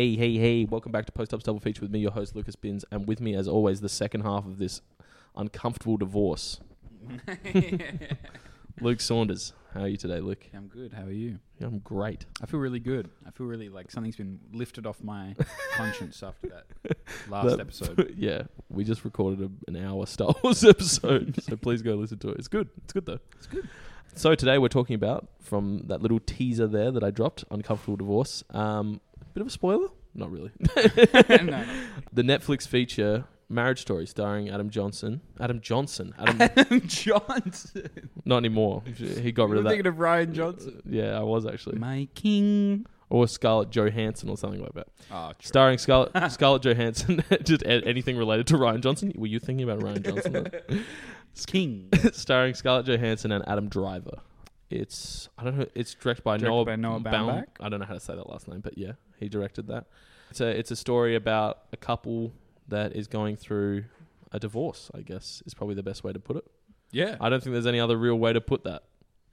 [0.00, 0.64] Hey, hey, hey.
[0.64, 2.86] Welcome back to Post Ups Double Feature with me, your host, Lucas Bins.
[2.90, 4.80] And with me, as always, the second half of this
[5.36, 6.58] uncomfortable divorce,
[8.80, 9.52] Luke Saunders.
[9.74, 10.46] How are you today, Luke?
[10.54, 10.94] I'm good.
[10.94, 11.38] How are you?
[11.58, 12.24] Yeah, I'm great.
[12.42, 13.10] I feel really good.
[13.26, 15.36] I feel really like something's been lifted off my
[15.74, 16.96] conscience after that
[17.28, 18.14] last That- episode.
[18.16, 22.30] yeah, we just recorded a, an hour Star Wars episode, so please go listen to
[22.30, 22.38] it.
[22.38, 22.70] It's good.
[22.84, 23.18] It's good, though.
[23.36, 23.68] It's good.
[24.14, 28.42] So today we're talking about, from that little teaser there that I dropped, Uncomfortable Divorce.
[28.48, 29.02] Um,
[29.34, 29.88] bit of a spoiler?
[30.14, 30.50] Not really.
[30.60, 30.66] no,
[32.12, 35.20] the Netflix feature Marriage Story starring Adam Johnson.
[35.40, 36.14] Adam Johnson.
[36.18, 38.10] Adam, Adam Johnson.
[38.24, 38.82] not anymore.
[38.96, 39.70] He got rid You're of that.
[39.70, 40.74] thinking of Rian Johnson.
[40.78, 41.78] Uh, yeah, I was actually.
[41.78, 42.86] My king.
[43.12, 44.86] Or Scarlett Johansson or something like that.
[45.10, 47.24] Oh, Starring Scarlett, Scarlett Johansson.
[47.42, 49.12] Just a- anything related to Rian Johnson.
[49.16, 50.84] Were you thinking about Rian Johnson?
[51.46, 51.88] king.
[52.12, 54.20] starring Scarlett Johansson and Adam Driver.
[54.70, 55.66] It's I don't know.
[55.74, 57.44] It's directed by Directed Noah, by Noah Baum- Baumbach?
[57.58, 59.86] I don't know how to say that last name, but yeah, he directed that.
[60.30, 62.32] It's a it's a story about a couple
[62.68, 63.84] that is going through
[64.32, 64.90] a divorce.
[64.94, 66.44] I guess is probably the best way to put it.
[66.92, 67.16] Yeah.
[67.20, 68.82] I don't think there's any other real way to put that.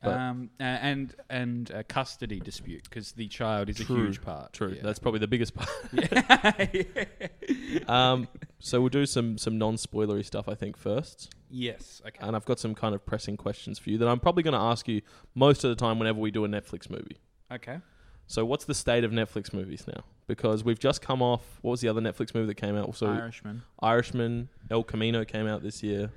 [0.03, 4.53] Um, and and a custody dispute because the child is True, a huge part.
[4.53, 4.81] True, Yeah.
[4.83, 5.69] that's probably the biggest part.
[5.91, 7.05] yeah.
[7.87, 8.27] Um,
[8.59, 10.47] so we'll do some some non spoilery stuff.
[10.49, 11.33] I think first.
[11.49, 12.01] yes.
[12.05, 12.19] Okay.
[12.21, 14.59] and I've got some kind of pressing questions for you that I'm probably going to
[14.59, 15.01] ask you
[15.35, 17.17] most of the time whenever we do a Netflix movie.
[17.51, 17.79] Okay.
[18.27, 20.03] So, what's the state of Netflix movies now?
[20.27, 21.41] Because we've just come off.
[21.61, 22.93] What was the other Netflix movie that came out?
[22.95, 23.63] So, Irishman.
[23.81, 26.11] Irishman, El Camino came out this year.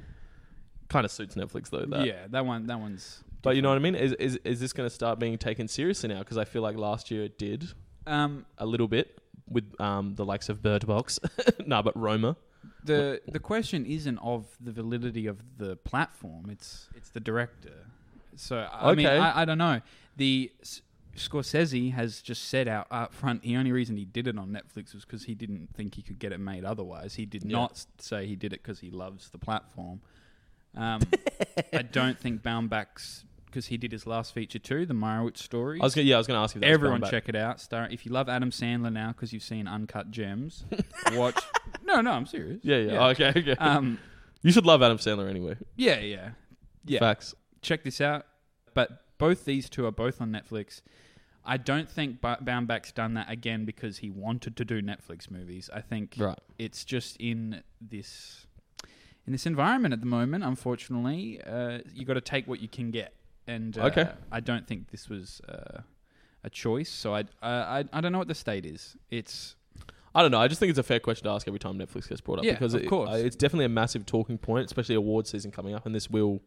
[0.88, 1.86] Kind of suits Netflix though.
[1.86, 2.04] That.
[2.04, 2.66] Yeah, that one.
[2.66, 3.22] That one's.
[3.42, 3.94] But you know what I mean?
[3.94, 6.18] Is is is this going to start being taken seriously now?
[6.18, 7.68] Because I feel like last year it did
[8.06, 9.16] Um, a little bit
[9.48, 11.20] with um the likes of Bird Box.
[11.66, 12.36] no, but Roma.
[12.84, 16.50] the the question isn't of the validity of the platform.
[16.50, 17.86] It's it's the director.
[18.34, 19.80] So I mean, I, I don't know.
[20.16, 20.50] The
[21.16, 23.42] Scorsese has just said out up front.
[23.42, 26.18] The only reason he did it on Netflix was because he didn't think he could
[26.18, 27.14] get it made otherwise.
[27.14, 27.56] He did Yeah.
[27.58, 30.00] not say he did it because he loves the platform.
[30.76, 31.02] Um,
[31.72, 35.80] I don't think Baumbach's because he did his last feature too, the Meyerowitz story.
[35.80, 36.60] I was gonna, yeah, I was going to ask you.
[36.60, 37.60] That Everyone check it out.
[37.60, 40.64] Star if you love Adam Sandler now because you've seen Uncut Gems,
[41.12, 41.38] watch.
[41.84, 42.60] No, no, I'm serious.
[42.62, 43.06] Yeah, yeah.
[43.08, 43.56] Okay, okay.
[43.58, 43.98] Um,
[44.42, 45.56] you should love Adam Sandler anyway.
[45.76, 46.30] yeah, yeah,
[46.84, 47.00] yeah.
[47.00, 47.34] Facts.
[47.62, 48.26] Check this out.
[48.74, 48.90] But
[49.20, 50.82] both these two are both on Netflix.
[51.44, 55.70] I don't think ba- Baumbach's done that again because he wanted to do Netflix movies.
[55.72, 56.38] I think Right.
[56.58, 58.46] it's just in this
[59.26, 60.42] in this environment at the moment.
[60.44, 63.14] Unfortunately, uh, you got to take what you can get,
[63.46, 64.08] and uh, Okay.
[64.32, 65.82] I don't think this was uh,
[66.44, 66.88] a choice.
[66.90, 68.96] So I, uh, I I don't know what the state is.
[69.10, 69.56] It's
[70.14, 70.40] I don't know.
[70.40, 72.44] I just think it's a fair question to ask every time Netflix gets brought up
[72.44, 73.10] Yeah, because of it, course.
[73.10, 76.40] uh, it's definitely a massive talking point, especially award season coming up, and this will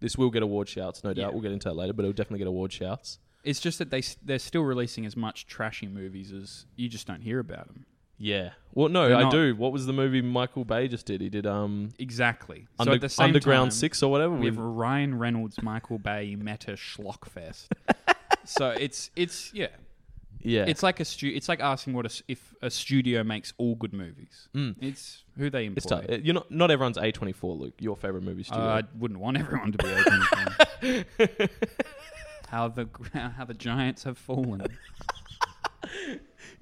[0.00, 1.22] this will get award shouts, no doubt.
[1.22, 1.28] Yeah.
[1.28, 3.18] We'll get into that later, but it'll definitely get award shouts.
[3.44, 7.22] it's just that they they're still releasing as much trashy movies as you just don't
[7.22, 7.86] hear about them.
[8.22, 8.50] Yeah.
[8.74, 9.56] Well, no, They're I not- do.
[9.56, 11.22] What was the movie Michael Bay just did?
[11.22, 12.66] He did um Exactly.
[12.78, 14.34] Under- so at the same Underground time, Six or whatever.
[14.34, 17.68] we have with- Ryan Reynolds, Michael Bay, Meta Schlockfest.
[18.44, 19.68] so it's it's yeah,
[20.42, 20.64] yeah.
[20.66, 23.92] it's like a stu- It's like asking what a if a studio makes all good
[23.92, 24.48] movies.
[24.54, 24.76] Mm.
[24.80, 25.76] It's who they employ.
[25.76, 26.04] It's tough.
[26.08, 27.74] Uh, You're not not everyone's A twenty four, Luke.
[27.78, 28.64] Your favorite movie studio.
[28.64, 29.88] Uh, I wouldn't want everyone to be
[30.82, 31.48] open.
[32.48, 32.88] how the
[33.36, 34.62] how the giants have fallen.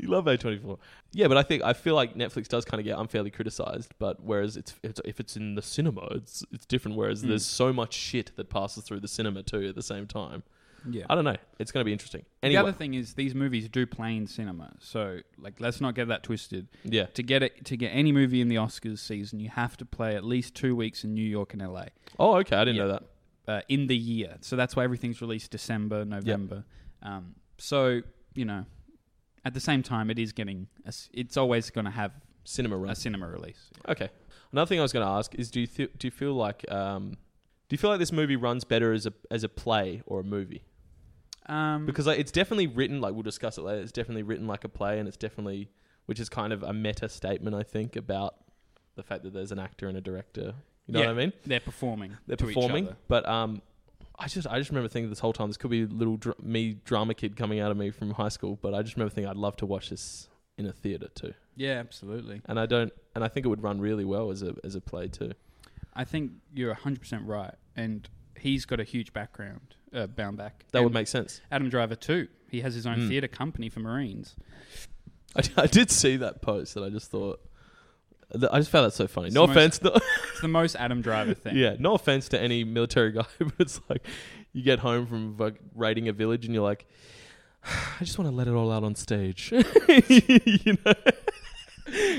[0.00, 0.78] You love A24.
[1.12, 4.22] Yeah, but I think I feel like Netflix does kind of get unfairly criticized, but
[4.22, 7.28] whereas it's, it's if it's in the cinema, it's it's different whereas Mm.
[7.28, 10.44] there's so much shit that passes through the cinema too at the same time.
[10.90, 11.04] Yeah.
[11.10, 11.36] I don't know.
[11.58, 12.24] It's going to be interesting.
[12.42, 16.08] The other thing is these movies do play in cinema, so like let's not get
[16.08, 16.68] that twisted.
[16.84, 17.06] yeah.
[17.06, 20.16] To get it to get any movie in the Oscars season, you have to play
[20.16, 21.86] at least two weeks in New York and LA
[22.18, 22.56] Oh, okay.
[22.56, 22.82] I didn't Yeah.
[22.84, 23.02] know that.
[23.48, 24.36] uh, in the year.
[24.42, 26.64] So that's why everything's released December, November.
[27.02, 28.02] Um, so
[28.34, 28.66] you know,
[29.44, 30.68] at the same time, it is getting.
[30.86, 32.12] A, it's always going to have
[32.44, 32.90] Cinema run.
[32.90, 33.70] a cinema release.
[33.88, 34.08] Okay.
[34.52, 36.64] Another thing I was going to ask is, do you th- do you feel like
[36.72, 37.10] um,
[37.68, 40.24] do you feel like this movie runs better as a as a play or a
[40.24, 40.62] movie?
[41.48, 43.80] Um, Because like, it's definitely written like we'll discuss it later.
[43.80, 45.70] It's definitely written like a play, and it's definitely
[46.06, 48.34] which is kind of a meta statement I think about
[48.94, 50.54] the fact that there's an actor and a director.
[50.86, 51.06] You know Yeah.
[51.06, 51.32] what I mean?
[51.44, 52.16] they're performing.
[52.26, 53.60] They're performing, but um,
[54.18, 56.78] I just I just remember thinking this whole time this could be little dr- me
[56.84, 59.36] drama kid coming out of me from high school, but I just remember thinking I'd
[59.36, 62.40] love to watch this in a theater too, Yeah, absolutely.
[62.46, 64.80] and I don't, and I think it would run really well as a as a
[64.80, 65.32] play too.
[65.94, 67.54] I think you're 100% right.
[67.76, 68.08] And
[68.40, 70.52] he's got a huge background, uh, Baumbach.
[70.72, 71.40] That And would make sense.
[71.50, 72.28] Adam Driver, too.
[72.50, 73.08] He has his own Mm.
[73.08, 74.34] theatre company for Marines.
[75.36, 77.40] I, I did see that post, and I just thought,
[78.50, 79.28] I just found that so funny.
[79.28, 80.02] It's No offense, most-
[80.32, 81.56] It's the most Adam Driver thing.
[81.56, 84.06] yeah, no offense to any military guy, but it's like
[84.52, 86.86] you get home from like, raiding a village, and you're like,
[87.64, 89.50] I just want to let it all out on stage.
[89.52, 90.92] you know?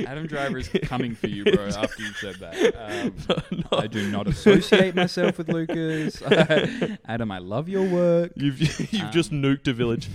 [0.07, 1.67] Adam Driver is coming for you, bro.
[1.67, 3.13] After you said that, um,
[3.51, 3.77] No, no.
[3.79, 6.21] I do not associate myself with Lucas.
[7.05, 8.31] Adam, I love your work.
[8.35, 8.59] You've
[8.93, 10.09] you've just Um, nuked a village.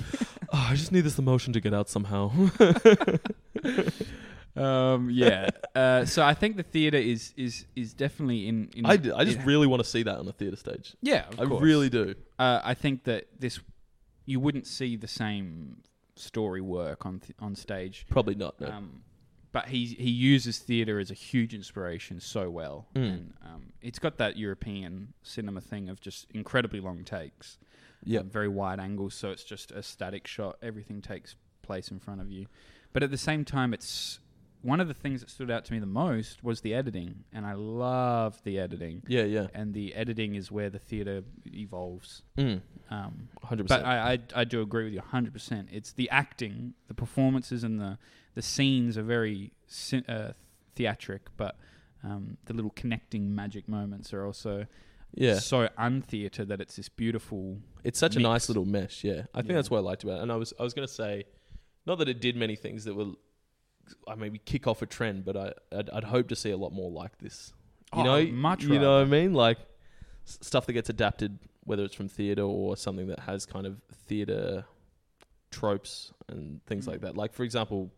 [0.53, 2.31] oh, I just need this emotion to get out somehow.
[4.57, 5.49] Um, yeah.
[5.75, 8.71] Uh, so I think the theater is is is definitely in.
[8.77, 10.95] in I, d- I just really want to see that on a theater stage.
[11.03, 11.61] yeah, of I course.
[11.63, 12.15] really do.
[12.39, 13.59] Uh, I think that this
[14.27, 15.79] you wouldn't see the same
[16.15, 18.07] story work on th- on stage.
[18.09, 18.61] Probably not.
[18.61, 18.69] No.
[18.69, 19.03] Um,
[19.55, 23.09] but he he uses theater as a huge inspiration so well, Mm.
[23.13, 27.57] and um, it's got that European cinema thing of just incredibly long takes,
[28.03, 28.21] yeah.
[28.21, 30.57] um, very wide angles, so it's just a static shot.
[30.61, 32.47] Everything takes place in front of you,
[32.93, 34.19] but at the same time, it's
[34.61, 37.47] one of the things that stood out to me the most was the editing, and
[37.47, 39.03] I love the editing.
[39.07, 39.25] Yeah.
[39.25, 39.49] Yeah.
[39.55, 42.23] And the editing is where the theater evolves.
[42.39, 42.61] Mm.
[42.91, 43.87] Um, Hundred but percent.
[43.87, 45.69] I, I I do agree with you 100%.
[45.71, 47.99] It's the acting, the performances, and the
[48.35, 49.53] the scenes are very
[50.09, 50.33] uh,
[50.77, 51.57] theatric, but
[52.03, 54.67] um, the little connecting magic moments are also
[55.15, 55.39] Yeah.
[55.39, 57.59] so untheater that it's this beautiful.
[57.85, 59.05] It's such a nice little mesh.
[59.05, 59.23] Yeah.
[59.35, 59.57] I think Yeah.
[59.57, 60.23] that's what I liked about it.
[60.23, 61.25] And I was I was gonna say,
[61.87, 63.13] not that it did many things that were,
[64.09, 66.73] I maybe kick off a trend, but I I'd, I'd hope to see a lot
[66.73, 67.53] more like this.
[67.95, 69.33] You Oh, know, much you know what I mean?
[69.35, 69.59] Like
[70.25, 74.65] stuff that gets adapted, whether it's from theater or something that has kind of theater
[75.51, 76.89] tropes and things Mm.
[76.93, 77.17] like that.
[77.17, 77.93] Like for example,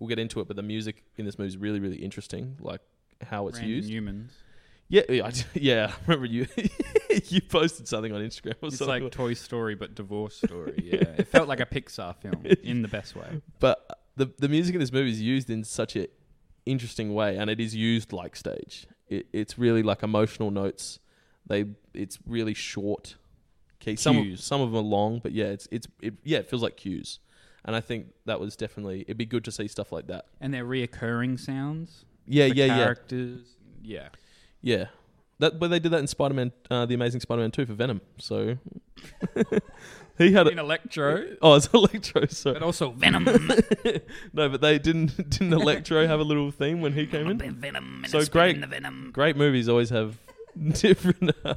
[0.00, 2.56] we'll get into it, but the music in this movie is really really interesting.
[2.60, 2.80] Like
[3.22, 3.90] how it's Randy used.
[3.90, 4.32] Newman's.
[4.88, 5.92] Yeah, yeah, I, yeah.
[5.92, 6.48] I remember you
[7.28, 9.04] you posted something on Instagram or It's something.
[9.04, 10.74] like Toy Story, but divorce story.
[10.82, 13.40] Yeah, it felt like a Pixar film in the best way.
[13.60, 13.86] but
[14.16, 16.08] the the music in this movie is used in such a
[16.66, 18.86] interesting way, and it is used like stage.
[19.08, 20.98] It, it's really like emotional notes.
[21.46, 23.16] They it's really short.
[23.82, 24.44] Okay, some of, Cues.
[24.44, 27.18] some of them are long, but yeah, it's it's it, yeah, it feels like cues,
[27.64, 30.26] and I think that was definitely it'd be good to see stuff like that.
[30.40, 32.04] And they're reoccurring sounds.
[32.26, 33.40] Yeah, yeah, yeah, characters.
[33.82, 34.08] Yeah.
[34.60, 34.86] yeah.
[35.40, 37.72] That but they did that in Spider Man, uh, the Amazing Spider Man Two for
[37.72, 38.02] Venom.
[38.18, 38.58] So
[40.18, 42.26] he had In Electro, oh, it's Electro.
[42.26, 43.24] So but also Venom.
[44.32, 47.38] no, but they didn't didn't Electro have a little theme when he came in?
[47.56, 48.04] Venom.
[48.08, 48.60] So great.
[48.60, 49.10] The Venom.
[49.12, 50.18] great movies always have
[50.72, 51.54] different uh,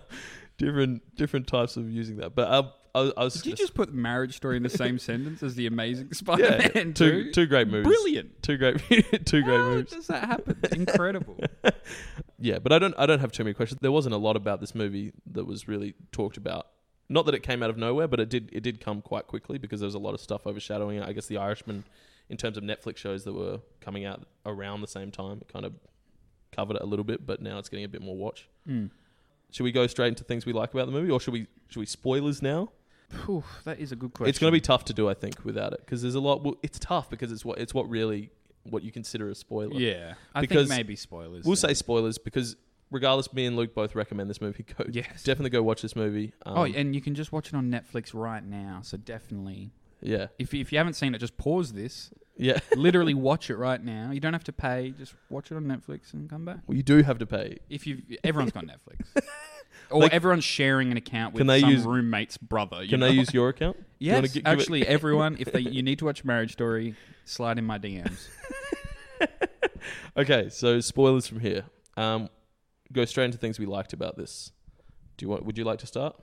[0.57, 2.35] different different types of using that.
[2.35, 4.99] But um, I, was- I was Did you just put Marriage Story in the same
[5.09, 7.31] sentence as the Amazing Spider-Man two 2?
[7.31, 8.43] two great movies, Brilliant.
[8.43, 8.77] two great
[9.25, 9.91] two great How movies.
[9.91, 10.57] does that happen?
[10.71, 11.37] Incredible.
[12.39, 13.79] Yeah, but I don't I don't have too many questions.
[13.81, 16.67] There wasn't a lot about this movie that was really talked about.
[17.07, 19.57] Not that it came out of nowhere, but it did it did come quite quickly
[19.57, 21.07] because there was a lot of stuff overshadowing it.
[21.07, 21.85] I guess The Irishman,
[22.27, 25.63] in terms of Netflix shows that were coming out around the same time, it kind
[25.65, 25.73] of
[26.51, 28.49] covered it a little bit, but now it's getting a bit more watch.
[28.67, 28.89] Mm.
[29.51, 31.79] Should we go straight into things we like about the movie, or should we should
[31.79, 32.71] we spoilers now?
[33.09, 34.29] Phew, that is a good question.
[34.29, 36.43] It's going to be tough to do, I think, without it because there's a lot.
[36.43, 38.29] Well, it's tough because it's what it's what really
[38.63, 39.73] what you consider a spoiler.
[39.79, 40.13] Yeah.
[40.33, 41.45] I Because think maybe spoilers.
[41.45, 41.69] We'll then.
[41.69, 42.55] say spoilers because
[42.91, 44.63] regardless, me and Luke both recommend this movie.
[44.77, 45.23] Go Yes.
[45.23, 46.33] definitely go watch this movie.
[46.45, 48.79] Um, oh, and you can just watch it on Netflix right now.
[48.81, 49.71] So definitely,
[50.01, 52.11] yeah, if if you haven't seen it, just pause this.
[52.37, 52.59] Yeah.
[52.75, 54.11] Literally watch it right now.
[54.11, 54.93] You don't have to pay.
[54.97, 56.59] Just watch it on Netflix and come back.
[56.67, 57.57] Well, you do have to pay.
[57.69, 59.05] If you, everyone's got Netflix,
[59.89, 62.83] or Like- everyone's sharing an account with Can they some use- roommate's brother.
[62.83, 63.07] You Can know?
[63.07, 63.77] they use your account?
[63.99, 65.37] you wanna Yes, gi- give it- actually, everyone.
[65.39, 66.95] If they you need to watch Marriage Story,
[67.25, 68.27] slide in my DMs.
[70.15, 71.63] Okay, so spoilers from here.
[71.97, 72.29] Um,
[72.91, 74.51] go straight into things we liked about this.
[75.17, 75.45] Do you want?
[75.45, 76.15] Would you like to start?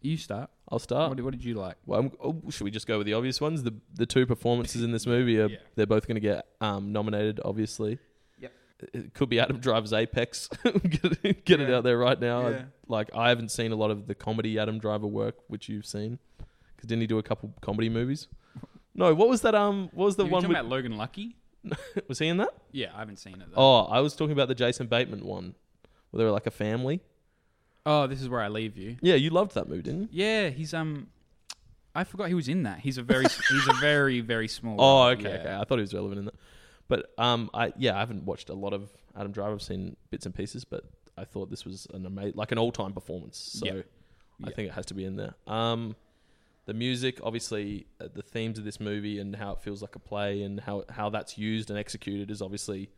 [0.00, 0.50] You start.
[0.70, 1.08] I'll start.
[1.10, 1.76] What, did- what did you like?
[1.86, 3.62] Well, I'm, oh, should we just go with the obvious ones?
[3.62, 5.56] The the two performances in this movie are Yeah.
[5.76, 7.40] they're both going to get um, nominated.
[7.44, 7.98] Obviously,
[8.40, 8.52] Yep.
[8.92, 10.48] It could be Adam Driver's Apex.
[10.64, 11.76] get it, get it Yeah.
[11.76, 12.46] out there right now.
[12.46, 12.62] I- Yeah.
[12.88, 16.18] like I haven't seen a lot of the comedy Adam Driver work, which you've seen.
[16.76, 18.28] Because didn't he do a couple comedy movies?
[18.96, 19.56] No, what was that?
[19.56, 20.42] Um, what was the you one?
[20.42, 21.34] talking With, about Logan Lucky?
[22.06, 22.54] was he in that?
[22.70, 23.48] Yeah, I haven't seen it.
[23.50, 23.56] Though.
[23.56, 25.56] Oh, I was talking about the Jason Bateman one,
[26.12, 27.00] where they were like a family.
[27.86, 28.96] Oh, this is where I leave you.
[29.02, 30.08] Yeah, you loved that movie, didn't you?
[30.24, 31.08] Yeah, he's um,
[31.94, 32.78] I forgot he was in that.
[32.80, 34.80] He's a very, he's a very, very small.
[34.80, 35.40] Oh, okay, yeah.
[35.40, 35.54] okay.
[35.54, 36.34] I thought he was relevant in that.
[36.88, 39.52] But um, I yeah, I haven't watched a lot of Adam Driver.
[39.54, 40.84] I've seen bits and pieces, but
[41.18, 43.36] I thought this was an amazing, like an all-time performance.
[43.38, 43.72] So Yeah.
[44.42, 44.54] I Yeah.
[44.54, 45.34] think it has to be in there.
[45.46, 45.94] Um,
[46.66, 49.98] the music, obviously, uh, the themes of this movie and how it feels like a
[49.98, 52.88] play and how how that's used and executed is obviously.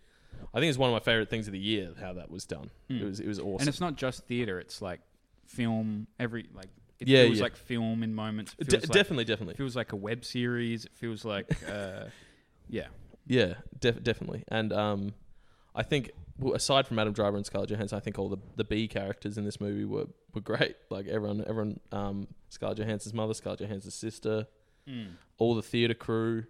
[0.54, 1.90] I think it's one of my favorite things of the year.
[2.00, 2.70] How that was done.
[2.90, 3.00] Mm.
[3.00, 3.60] It was it was awesome.
[3.60, 5.00] And it's not just theater; it's like
[5.46, 6.06] film.
[6.18, 7.42] Every like, it Yeah, feels yeah.
[7.44, 8.54] like film in moments.
[8.58, 9.54] It De- like, definitely, definitely.
[9.54, 10.84] It feels like a web series.
[10.84, 12.04] It feels like, uh,
[12.68, 12.86] yeah,
[13.26, 14.44] Yeah, def- definitely.
[14.48, 15.14] And um,
[15.74, 18.64] I think well, aside from Adam Driver and Scarlett Johansson, I think all the the
[18.64, 20.76] B characters in this movie were, were great.
[20.90, 24.46] Like everyone, everyone, um, Scarlett Johansson's mother, Scarlett Johansson's sister,
[25.38, 26.44] all the theater crew,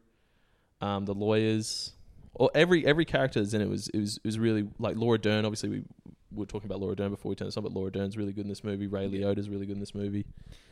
[0.81, 1.93] um, the lawyers,
[2.39, 5.19] or every every character that's in it was it was it was really like Laura
[5.19, 5.45] Dern.
[5.45, 5.77] Obviously, we,
[6.33, 8.33] we were talking about Laura Dern before we turned this on, but Laura Dern's really
[8.33, 8.87] good in this movie.
[8.87, 10.25] Ray Liotta's really good in this movie.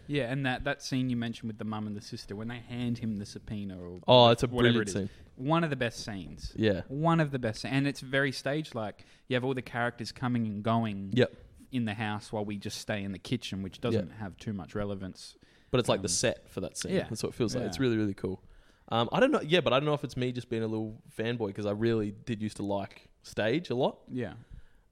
[0.07, 2.59] Yeah, and that, that scene you mentioned with the mum and the sister when they
[2.59, 4.93] hand him the subpoena or Oh, it's a whatever brilliant it is.
[4.95, 5.11] scene.
[5.37, 6.53] One of the best scenes.
[6.55, 9.07] Yeah, One of the best, and it's very stage like.
[9.29, 11.33] You have all the characters coming and going Yep.
[11.73, 14.75] in the house while we just stay in the kitchen, which doesn't have too much
[14.75, 15.37] relevance.
[15.71, 16.93] but it's like the Um, set for that scene.
[16.95, 17.07] yeah.
[17.09, 17.65] That's what it feels like.
[17.65, 18.43] It's really really cool.
[18.91, 19.41] Um, I don't know.
[19.41, 21.71] Yeah, but I don't know if it's me just being a little fanboy because I
[21.73, 23.99] really did used to like stage a lot.
[24.11, 24.35] Yeah.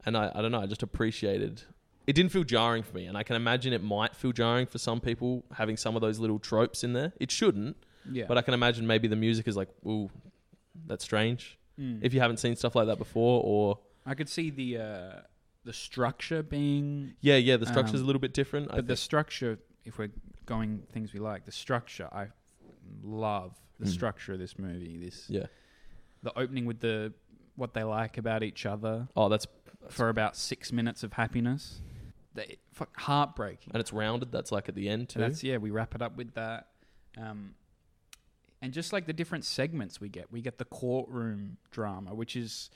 [0.07, 1.63] and I, I don't know, I just appreciated.
[2.07, 4.79] It didn't feel jarring for me, and I can imagine it might feel jarring for
[4.79, 7.13] some people having some of those little tropes in there.
[7.21, 7.77] It shouldn't,
[8.11, 8.25] Yeah.
[8.27, 10.11] but I can imagine maybe the music is like, ooh,
[10.87, 11.57] that's strange.
[11.79, 12.01] Mm.
[12.03, 15.21] If you haven't seen stuff like that before, or I could see the uh,
[15.65, 18.69] the structure being, yeah, yeah, the structure's Um, a little bit different.
[18.71, 20.11] But the structure, if we're
[20.45, 22.29] going things we like, the structure I
[23.05, 23.93] love the Mm.
[23.93, 24.97] structure of this movie.
[24.99, 25.47] This yeah.
[26.23, 27.13] the opening with the
[27.57, 29.47] what they like about each other Oh, that's
[29.89, 31.81] for about six minutes of happiness.
[32.35, 33.73] They, fuck, heartbreaking.
[33.75, 34.33] and it's rounded.
[34.33, 35.19] That's like at the end too.
[35.19, 35.59] That's yeah.
[35.59, 36.69] We wrap it up with that,
[37.19, 37.55] um,
[38.63, 42.71] and just like the different segments we get, we get the courtroom drama, which is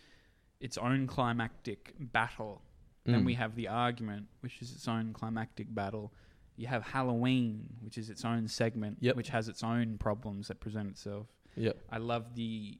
[0.60, 2.60] its own climactic battle.
[3.04, 3.26] Then Mm.
[3.26, 6.12] we have the argument, which is its own climactic battle.
[6.56, 9.16] You have Halloween, which is its own segment, Yep.
[9.16, 11.26] which has its own problems that present itself.
[11.56, 11.78] Yep.
[11.90, 12.78] I love the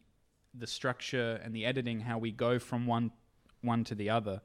[0.58, 3.12] the structure and the editing, how we go from one
[3.60, 4.40] one to the other.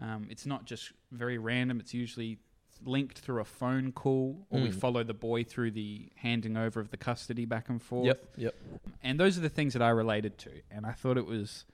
[0.00, 1.80] Um, it's not just very random.
[1.80, 2.38] It's usually
[2.84, 4.74] linked through a phone call, or we Mm.
[4.74, 8.04] follow the boy through the handing over of the custody back and forth.
[8.06, 8.34] Yep.
[8.36, 8.54] Yep.
[9.02, 11.64] And those are the things that I related to, and I thought it was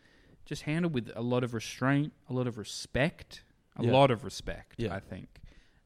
[0.44, 3.42] just handled with a lot of restraint, a lot of respect,
[3.74, 3.90] a Yeah.
[3.90, 4.76] lot of respect.
[4.78, 4.94] Yeah.
[4.94, 5.40] I think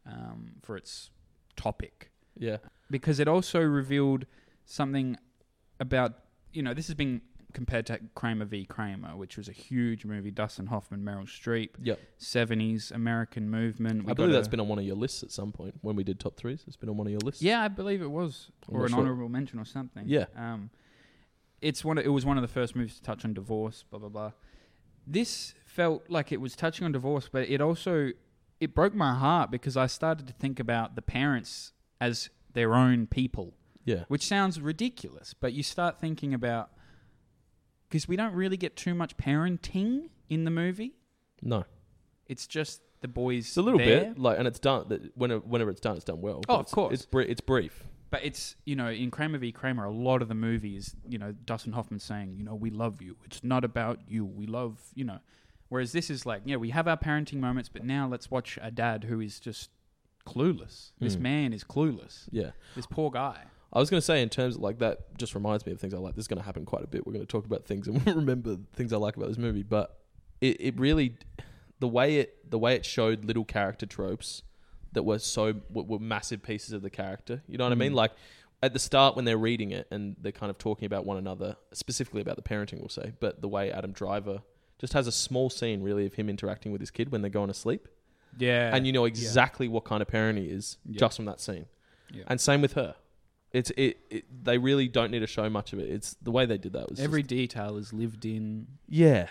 [0.06, 1.10] um, for its
[1.56, 2.58] topic Yeah.
[2.90, 4.26] because it also revealed
[4.64, 5.16] something
[5.80, 6.14] about
[6.52, 7.20] you know this has been
[7.52, 10.30] compared to Kramer v Kramer, which was a huge movie.
[10.30, 11.98] Dustin Hoffman, Meryl Streep, Yep.
[12.18, 14.04] seventies American movement.
[14.04, 15.96] We I believe that's a- been on one of your lists at some point when
[15.96, 16.64] we did top threes.
[16.66, 17.42] It's been on one of your lists.
[17.42, 19.00] yeah, I believe it was I'm or an sure.
[19.00, 20.04] honorable mention or something.
[20.06, 20.26] Yeah.
[20.36, 20.70] um,
[21.62, 21.96] it's one.
[21.96, 23.84] Of, it was one of the first movies to touch on divorce.
[23.88, 24.32] Blah blah blah.
[25.06, 28.10] This felt like it was touching on divorce, but it also
[28.60, 33.06] it broke my heart because I started to think about the parents as their own
[33.06, 33.54] people.
[33.84, 34.02] Yeah.
[34.08, 36.70] which sounds ridiculous, but you start thinking about
[37.88, 40.96] because we don't really get too much parenting in the movie.
[41.40, 41.64] No.
[42.26, 43.46] It's just the boys.
[43.46, 45.10] It's a little there, bit like, and it's done.
[45.14, 46.42] Whenever, whenever it's done, it's done well.
[46.48, 46.94] Oh, of it's, course.
[46.94, 47.84] It's bri- it's brief.
[48.10, 51.30] but it's you know in Kramer v Kramer, a lot of the movies, you know,
[51.30, 53.16] Dustin Hoffman saying, you know, we love you.
[53.25, 54.25] It's not about you.
[54.25, 55.20] We love you know.
[55.68, 58.70] Whereas this is like, yeah, we have our parenting moments, but now let's watch a
[58.70, 59.70] dad who is just
[60.26, 60.92] clueless.
[61.00, 61.20] This Mm.
[61.20, 62.28] man is clueless.
[62.30, 62.50] Yeah.
[62.75, 63.42] This poor guy.
[63.73, 65.92] I was going to say, in terms of like that, just reminds me of things
[65.92, 66.14] I like.
[66.14, 67.06] This is going to happen quite a bit.
[67.06, 69.62] We're going to talk about things and remember things I like about this movie.
[69.64, 69.99] But
[70.40, 71.16] it, it really,
[71.80, 74.42] the way it the way it showed little character tropes
[74.92, 77.42] that were so were, were massive pieces of the character.
[77.49, 77.92] You know what I mean?
[77.92, 77.96] Mm.
[77.96, 78.12] Like
[78.62, 81.56] at the start when they're reading it and they're kind of talking about one another,
[81.73, 83.12] specifically about the parenting, we'll say.
[83.20, 84.40] But the way Adam Driver
[84.78, 87.49] just has a small scene really of him interacting with his kid when they're going
[87.49, 87.88] to sleep,
[88.38, 90.99] Yeah, and you know exactly what kind of parent he is Yeah.
[91.00, 91.66] just from that scene.
[92.12, 92.25] Yeah.
[92.26, 92.95] And same with her.
[93.52, 94.25] It's it, it.
[94.45, 95.88] They really don't need to show much of it.
[95.90, 99.28] It's the way they did that was every just- detail is lived in yeah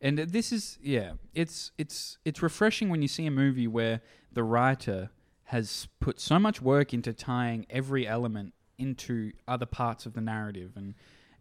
[0.00, 4.00] and this is yeah it's it's it's refreshing when you see a movie where
[4.32, 5.10] the writer
[5.44, 10.72] has put so much work into tying every element into other parts of the narrative
[10.76, 10.94] and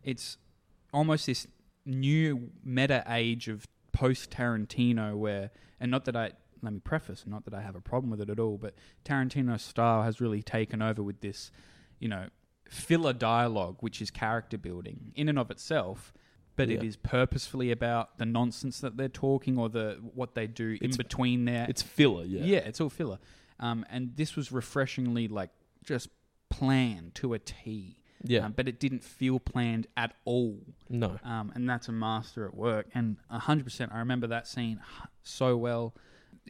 [0.03, 0.37] it's
[0.93, 1.47] almost this
[1.85, 7.45] new meta age of post Tarantino where and not that I let me preface not
[7.45, 8.73] that I have a problem with it at all but
[9.05, 11.51] Tarantino's style has really taken over with this
[11.99, 12.27] you know
[12.69, 16.11] filler dialogue which is character building in and of itself
[16.55, 16.87] but it Yeah.
[16.87, 21.45] is purposefully about the nonsense that they're talking or the what they do in between
[21.45, 21.65] there.
[21.69, 22.23] it's filler.
[22.23, 22.57] Yeah, yeah.
[22.59, 23.19] it's all filler.
[23.59, 25.49] Um, and this was refreshingly like
[25.83, 26.07] just
[26.49, 27.97] planned to a T.
[28.27, 28.45] yeah.
[28.45, 30.59] Um, but it didn't feel planned at all.
[30.89, 32.87] no, Um, and that's a master at work.
[32.93, 34.79] And hundred percent, I remember that scene
[35.23, 35.93] so well.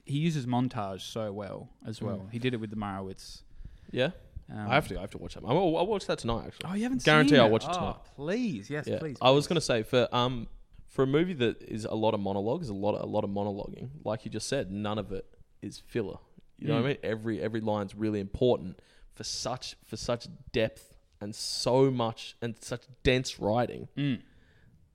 [0.04, 2.18] He uses montage so well as well.
[2.28, 2.32] Mm.
[2.32, 3.42] He did it with the Meyerowitz.
[3.92, 4.12] yeah.
[4.52, 4.98] Um, I have to.
[4.98, 5.44] I have to watch that.
[5.44, 6.44] I'll, I'll watch that tonight.
[6.46, 7.14] Actually, Oh, you haven't seen it.
[7.14, 7.96] Guarantee I'll watch it Oh, tonight.
[8.16, 9.00] Please, yes, yeah.
[9.00, 9.18] please.
[9.20, 10.48] I was gonna say for um
[10.88, 13.32] for a movie that is a lot of monologues, a lot of, a lot of
[13.32, 13.90] monologuing.
[14.04, 15.26] Like you just said, none of it
[15.64, 16.18] is filler.
[16.60, 16.82] You know Mm.
[16.82, 16.98] what I mean?
[17.04, 18.80] Every every line's really important
[19.16, 23.88] for such for such depth and so much and such dense writing.
[23.98, 24.22] Mm.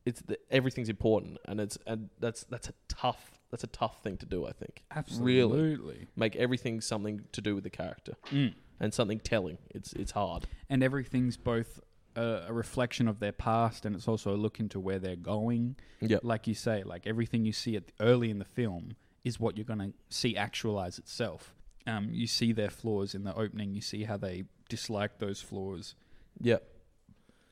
[0.06, 4.16] It's the, everything's important, and it's and that's that's a tough that's a tough thing
[4.18, 4.46] to do.
[4.46, 6.06] I think Absolutely.
[6.16, 8.14] make everything something to do with the character.
[8.30, 8.54] Mm.
[8.78, 9.58] and something telling.
[9.70, 10.46] It's it's hard.
[10.68, 11.80] and everything's both
[12.16, 15.76] a, a reflection of their past and it's also a look into where they're going.
[16.00, 16.20] Yep.
[16.22, 19.64] Like you say, like everything you see at early in the film is what you're
[19.64, 21.54] going to see actualize itself.
[21.86, 23.74] Um, you see their flaws in the opening.
[23.74, 25.94] You see how they dislike those flaws,
[26.40, 26.58] Yeah.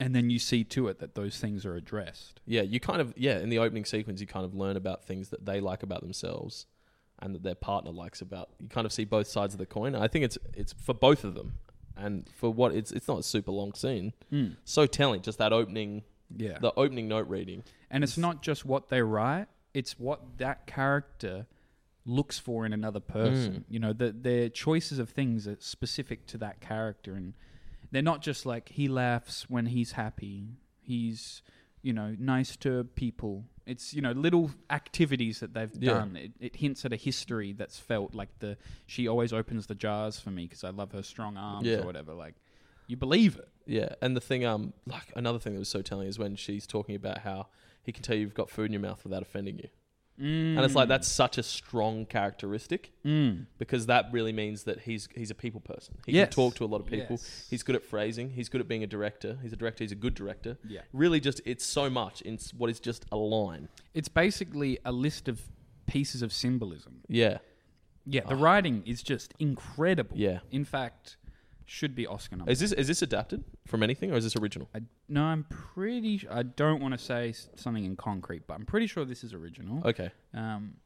[0.01, 2.41] and then you see to it that those things are addressed.
[2.47, 5.29] Yeah, you kind of yeah, in the opening sequence you kind of learn about things
[5.31, 6.67] that they like about themselves
[7.21, 8.51] and that their partner likes about.
[8.61, 9.95] You kind of see both sides of the coin.
[9.95, 11.55] I think it's it's for both of them.
[11.97, 14.13] And for what it's it's not a super long scene.
[14.31, 14.51] Hmm.
[14.65, 16.05] So telling just that opening
[16.37, 17.65] Yeah, the opening note reading.
[17.91, 21.47] and it's not just what they write; it's what that character
[22.07, 23.53] looks for in another person.
[23.67, 23.73] Hmm.
[23.75, 27.35] You know, the, their choices of things are specific to that character, and
[27.91, 30.57] they're not just like he laughs when he's happy.
[30.81, 31.43] He's
[31.83, 33.45] you know nice to people.
[33.67, 35.93] It's you know little activities that they've Yeah.
[35.93, 36.17] done.
[36.17, 40.19] It, it hints at a history that's felt like the she always opens the jars
[40.19, 41.79] for me because I love her strong arms Yeah.
[41.79, 42.15] or whatever.
[42.15, 42.35] Like
[42.87, 43.49] you believe it.
[43.67, 46.67] Yeah, and the thing um like another thing that was so telling is when she's
[46.67, 47.49] talking about how
[47.83, 49.69] he can tell you've got food in your mouth without offending you.
[50.21, 53.47] And it's like that's such a strong characteristic Mm.
[53.59, 55.95] because that really means that he's he's a people person.
[56.07, 56.29] He Yes.
[56.29, 57.17] can talk to a lot of people.
[57.21, 57.47] Yes.
[57.49, 58.31] He's good at phrasing.
[58.31, 59.39] He's good at being a director.
[59.43, 59.85] He's a director.
[59.85, 60.59] He's a good director.
[60.67, 60.81] Yeah.
[60.93, 63.69] Really, just it's so much in what is just a line.
[63.95, 65.43] It's basically a list of
[65.87, 67.03] pieces of symbolism.
[67.09, 67.39] Yeah,
[68.11, 68.39] Yeah, the Oh.
[68.41, 70.17] writing is just incredible.
[70.17, 70.41] yeah.
[70.51, 71.17] In fact,
[71.71, 72.53] should be Oscar nominated.
[72.63, 74.69] Is this is this adapted from anything or is this original?
[74.75, 76.27] I, no, I'm pretty.
[76.31, 79.35] I don't want to say s- something in concrete, but I'm pretty sure this is
[79.35, 79.87] original.
[79.87, 80.77] Okay, Um,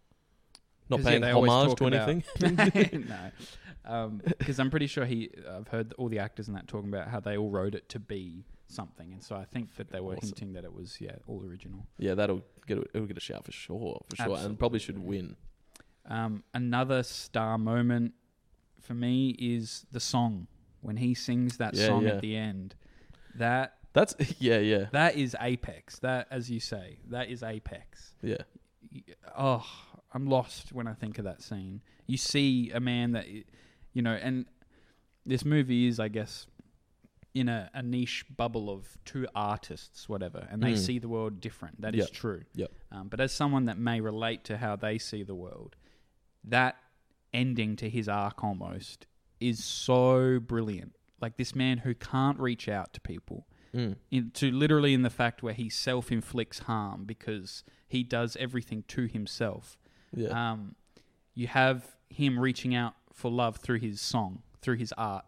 [0.90, 3.06] not 'cause, yeah, paying they always homage talk to about- anything.
[3.88, 5.30] no, because I'm pretty sure he.
[5.48, 8.00] I've heard all the actors in that talking about how they all wrote it to
[8.00, 10.30] be something, and so I think that they were Awesome.
[10.30, 11.86] hinting that it was yeah all original.
[11.98, 14.98] yeah, that'll get a, it'll get a shout for sure, for sure, and probably should
[14.98, 15.36] win.
[16.06, 18.14] Um, another star moment
[18.80, 20.48] for me is the song
[20.82, 22.10] when he sings that Yeah, song yeah.
[22.10, 22.74] at the end.
[23.34, 25.98] That That's yeah, yeah, that is apex.
[26.00, 28.14] That, as you say, that is apex.
[28.22, 28.42] yeah,
[29.36, 29.64] Oh,
[30.12, 31.80] I'm lost when I think of that scene.
[32.06, 34.46] You see a man that, you know, and
[35.24, 36.46] this movie is, I guess,
[37.34, 40.78] in a, a niche bubble of two artists, whatever, and they Mm.
[40.78, 41.80] see the world different.
[41.80, 42.10] That is Yep.
[42.12, 42.42] true.
[42.54, 42.72] Yep.
[42.90, 45.76] Um, but as someone that may relate to how they see the world,
[46.44, 46.76] that
[47.32, 49.06] ending to his arc almost
[49.48, 50.94] is so brilliant.
[51.20, 53.96] Like this man who can't reach out to people, Mm.
[54.10, 59.06] into literally in the fact where he self inflicts harm because he does everything to
[59.06, 59.78] himself.
[60.14, 60.28] yeah.
[60.52, 60.74] Um,
[61.34, 65.24] you have him reaching out for love through his song, through his art,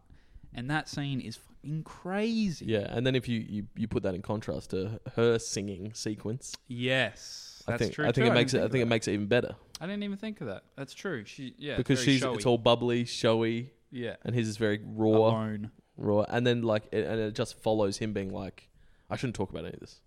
[0.53, 2.67] and that scene is fucking crazy.
[2.67, 6.55] Yeah, and then if you, you, you put that in contrast to her singing sequence,
[6.69, 8.05] Yes, that's I think true.
[8.05, 8.31] I think too.
[8.31, 9.55] it makes it didn't I think it makes it even better.
[9.81, 10.65] I didn't even think of that.
[10.77, 11.25] That's true.
[11.25, 12.37] She yeah, because she's showy.
[12.37, 13.71] it's all bubbly, showy,
[14.03, 15.71] yeah and his is very raw, alone.
[15.97, 18.69] raw, and then like it, and it just follows him being like,
[19.09, 20.01] I shouldn't talk about any of this.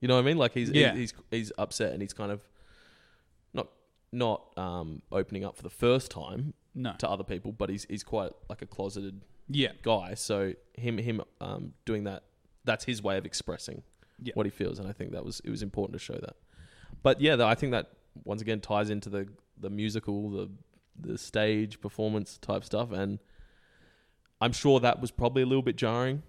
[0.00, 0.38] You know what I mean?
[0.38, 0.94] Like he's Yeah.
[0.94, 2.40] he's he's upset and he's kind of
[3.52, 3.68] not
[4.12, 8.04] not um opening up for the first time No, to other people, but he's he's
[8.04, 10.14] quite like a closeted yeah, guy.
[10.14, 12.22] So him him um doing that
[12.64, 13.82] that's his way of expressing
[14.22, 14.34] Yeah.
[14.34, 16.36] what he feels, and I think that was it was important to show that.
[17.02, 17.90] But yeah, though, I think that
[18.24, 19.28] once again ties into the
[19.58, 20.50] the musical, the
[20.98, 23.18] the stage performance type stuff, and
[24.42, 26.22] I'm sure that was probably a little bit jarring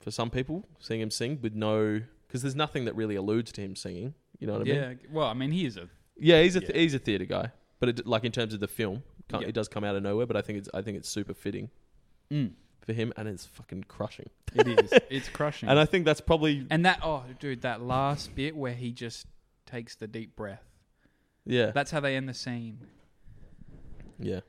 [0.00, 3.60] for some people seeing him sing with no because there's nothing that really alludes to
[3.60, 4.14] him singing.
[4.38, 4.74] You know what I mean?
[4.74, 4.92] yeah.
[5.10, 6.80] Well, I mean, he is a Yeah, he's a th- Yeah.
[6.80, 9.48] he's a theater guy, but it, like in terms of the film, can't, Yeah.
[9.48, 10.26] it does come out of nowhere.
[10.26, 11.70] But I think it's I think it's super fitting
[12.30, 14.30] mm, for him, and it's fucking crushing.
[14.54, 14.92] it is.
[15.10, 15.68] It's crushing.
[15.68, 19.26] And I think that's probably And that, oh, dude, that last bit where he just
[19.66, 20.62] takes the deep breath.
[21.44, 22.78] yeah That's how they end the scene.
[24.20, 24.40] yeah.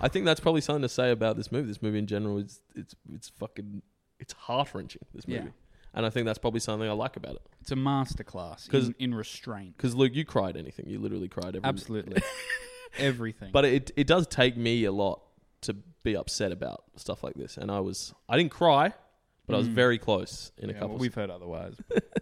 [0.00, 1.68] I think that's probably something to say about this movie.
[1.68, 3.82] This movie in general is it's it's fucking
[4.18, 5.02] it's heart wrenching.
[5.14, 5.50] This movie, Yeah.
[5.94, 7.42] and I think that's probably something I like about it.
[7.60, 9.76] It's a masterclass 'Cause- in, in restraint.
[9.76, 10.86] Because Luke, you cried anything?
[10.88, 12.22] You literally cried every Absolutely.
[12.98, 13.50] Everything.
[13.52, 15.20] But it it does take me a lot
[15.62, 18.92] to be upset about stuff like this, and I was I didn't cry,
[19.46, 19.72] but I was Mm.
[19.74, 21.76] very close in a Yeah, couple well, we've heard otherwise.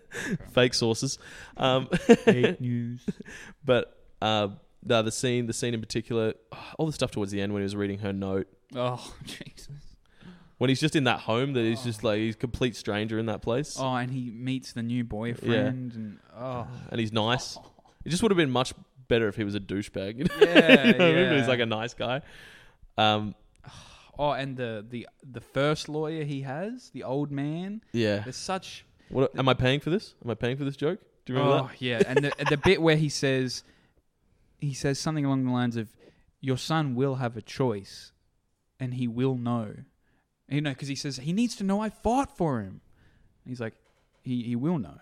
[0.53, 1.19] fake sources.
[1.57, 3.05] Um, Fake news.
[3.65, 4.49] but uh,
[4.85, 6.35] the scene, the scene in particular,
[6.79, 9.69] all the stuff towards the end when he was reading her note, Oh, Jesus.
[10.59, 13.27] when he's just in that home that he's just like he's a complete stranger in
[13.27, 17.59] that place, Oh, and he meets the new boyfriend, and oh, and he's nice.
[18.05, 18.75] It just would have been much
[19.09, 20.19] better if he was a douchebag.
[20.19, 20.35] You know?
[20.41, 21.39] yeah, You know what I mean?
[21.39, 22.21] He's like a nice guy.
[22.99, 23.35] Um,
[24.19, 27.81] oh, and the the the first lawyer he has, the old man.
[27.93, 28.19] yeah.
[28.19, 30.15] There's such What am I paying for this?
[30.23, 31.01] Am I paying for this joke?
[31.25, 33.65] Do you remember oh yeah, and the the bit where he says
[34.65, 35.95] he says something along the lines of,
[36.41, 38.13] "Your son will have a choice,
[38.81, 39.75] and he will know."
[40.47, 42.83] you know, because he says he needs to know I fought for him.
[43.45, 43.75] And he's like,
[44.23, 44.99] he he will know.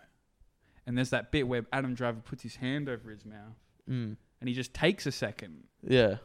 [0.86, 3.56] And there's that bit where Adam Driver puts his hand over his mouth,
[3.90, 4.16] Mm.
[4.40, 5.64] and he just takes a second.
[5.82, 6.18] Yeah,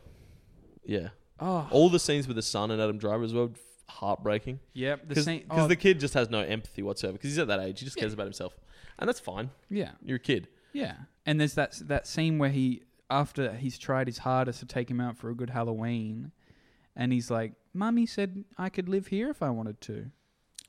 [0.86, 1.10] yeah.
[1.40, 3.52] Oh, All the scenes with the son and Adam Driver as well,
[3.90, 4.60] heartbreaking.
[4.74, 5.02] yep.
[5.02, 5.46] The Because scene.
[5.50, 7.14] oh, the kid just has no empathy whatsoever.
[7.18, 8.02] Because he's at that age, he just Yeah.
[8.02, 8.56] cares about himself,
[9.00, 9.50] and that's fine.
[9.70, 10.48] yeah, You're a kid.
[10.74, 10.96] yeah.
[11.26, 15.00] And there's that that scene where he, after he's tried his hardest to take him
[15.00, 16.32] out for a good Halloween,
[16.96, 19.94] and he's like, "Mummy said I could live here if I wanted to,"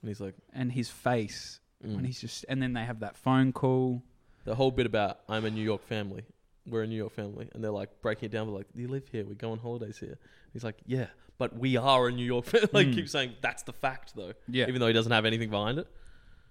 [0.01, 1.97] And he's like, and his face mm.
[1.97, 4.03] when he's just, and then they have that phone call.
[4.45, 6.23] the whole bit about I'm a New York family.
[6.67, 8.47] We're a New York family, and they're like breaking it down.
[8.47, 9.25] They're like, you live here.
[9.25, 10.19] We go on holidays here.
[10.53, 11.07] He's like, yeah,
[11.39, 12.69] but we are a New York family.
[12.73, 12.95] like, Mm.
[12.95, 15.89] keep saying that's the fact though, Yeah, even though he doesn't have anything behind it.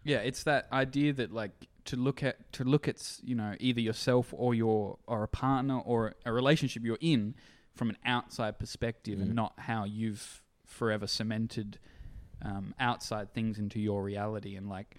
[0.04, 1.52] Yeah, it's that idea that like
[1.88, 5.80] to look at to look at you know either yourself or your or a partner
[5.80, 7.34] or a relationship you're in
[7.76, 9.22] from an outside perspective Mm.
[9.24, 11.80] and not how you've forever cemented
[12.42, 14.98] um, outside things into your reality and like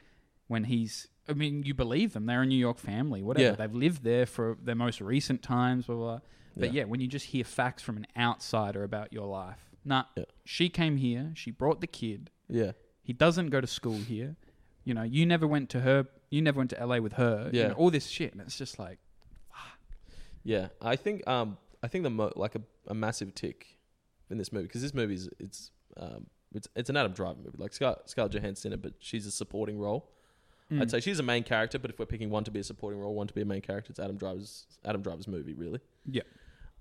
[0.48, 3.54] when he's I mean you believe them they're a New York family whatever Yeah.
[3.56, 6.20] they've lived there for their most recent times blah blah, blah.
[6.56, 6.84] but yeah.
[6.84, 10.24] when you just hear facts from an outsider about your life nah Yeah.
[10.44, 12.72] she came here she brought the kid yeah,
[13.02, 14.36] he doesn't go to school here.
[14.84, 16.06] You know, you never went to her.
[16.30, 17.50] You never went to LA with her.
[17.52, 17.68] you Yeah.
[17.68, 18.98] know, all this shit, and it's just like,
[20.44, 20.68] yeah.
[20.80, 23.78] I think um I think the mo- like a, a massive tick
[24.30, 27.58] in this movie because this movie is it's um it's it's an Adam Driver movie.
[27.58, 30.10] Like Scar- Scarlett Johansson in it, but she's a supporting role.
[30.70, 32.64] mm, I'd say she's a main character, but if we're picking one to be a
[32.64, 35.80] supporting role, one to be a main character, it's Adam Driver's Adam Driver's movie, really.
[36.06, 36.22] Yeah.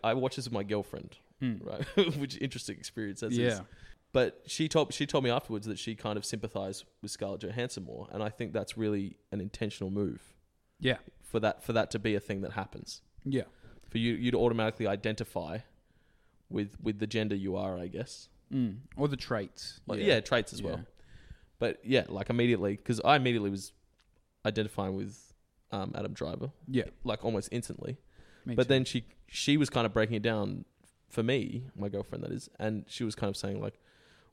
[0.03, 2.15] I watched this with my girlfriend, mm, right?
[2.17, 3.61] Which interesting experience as yeah, is.
[4.17, 7.83] But she told she told me afterwards that she kind of sympathized with Scarlett Johansson
[7.83, 10.33] more, and I think that's really an intentional move
[10.79, 13.01] yeah, for that for that to be a thing that happens.
[13.23, 13.43] yeah,
[13.91, 15.59] For you you to automatically identify
[16.49, 18.29] with with the gender you are, I guess.
[18.51, 18.77] mm.
[18.95, 19.81] or the traits.
[19.85, 20.19] Like, yeah.
[20.21, 20.83] traits as well.
[21.59, 23.71] But yeah, like immediately because I immediately was
[24.43, 25.31] identifying with
[25.71, 26.85] um, Adam Driver, yeah.
[27.03, 27.99] like almost instantly.
[28.47, 28.69] me but too.
[28.69, 30.65] then she she was kind of breaking it down
[31.07, 33.79] for me, my girlfriend that is, and she was kind of saying like,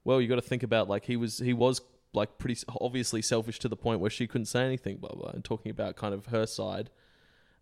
[0.04, 1.80] "Well, you got to think about like he was he was
[2.12, 5.44] like pretty obviously selfish to the point where she couldn't say anything, blah blah," and
[5.44, 6.90] talking about kind of her side,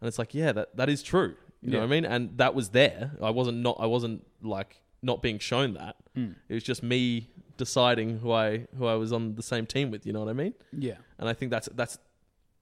[0.01, 1.37] and it's like, yeah, that that is true.
[1.63, 2.05] You know what I mean?
[2.05, 3.13] And that was there.
[3.23, 5.97] I wasn't not I wasn't like not being shown that.
[6.17, 6.35] Mm.
[6.49, 10.05] It was just me deciding who I who I was on the same team with.
[10.05, 10.55] You know what I mean?
[10.77, 11.99] yeah, And I think that's that's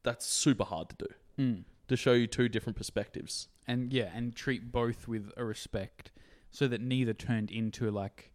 [0.02, 1.64] that's super hard to do mm.
[1.88, 3.48] to show you two different perspectives.
[3.66, 6.10] and yeah, and treat both with a respect,
[6.50, 8.29] so that neither turned into like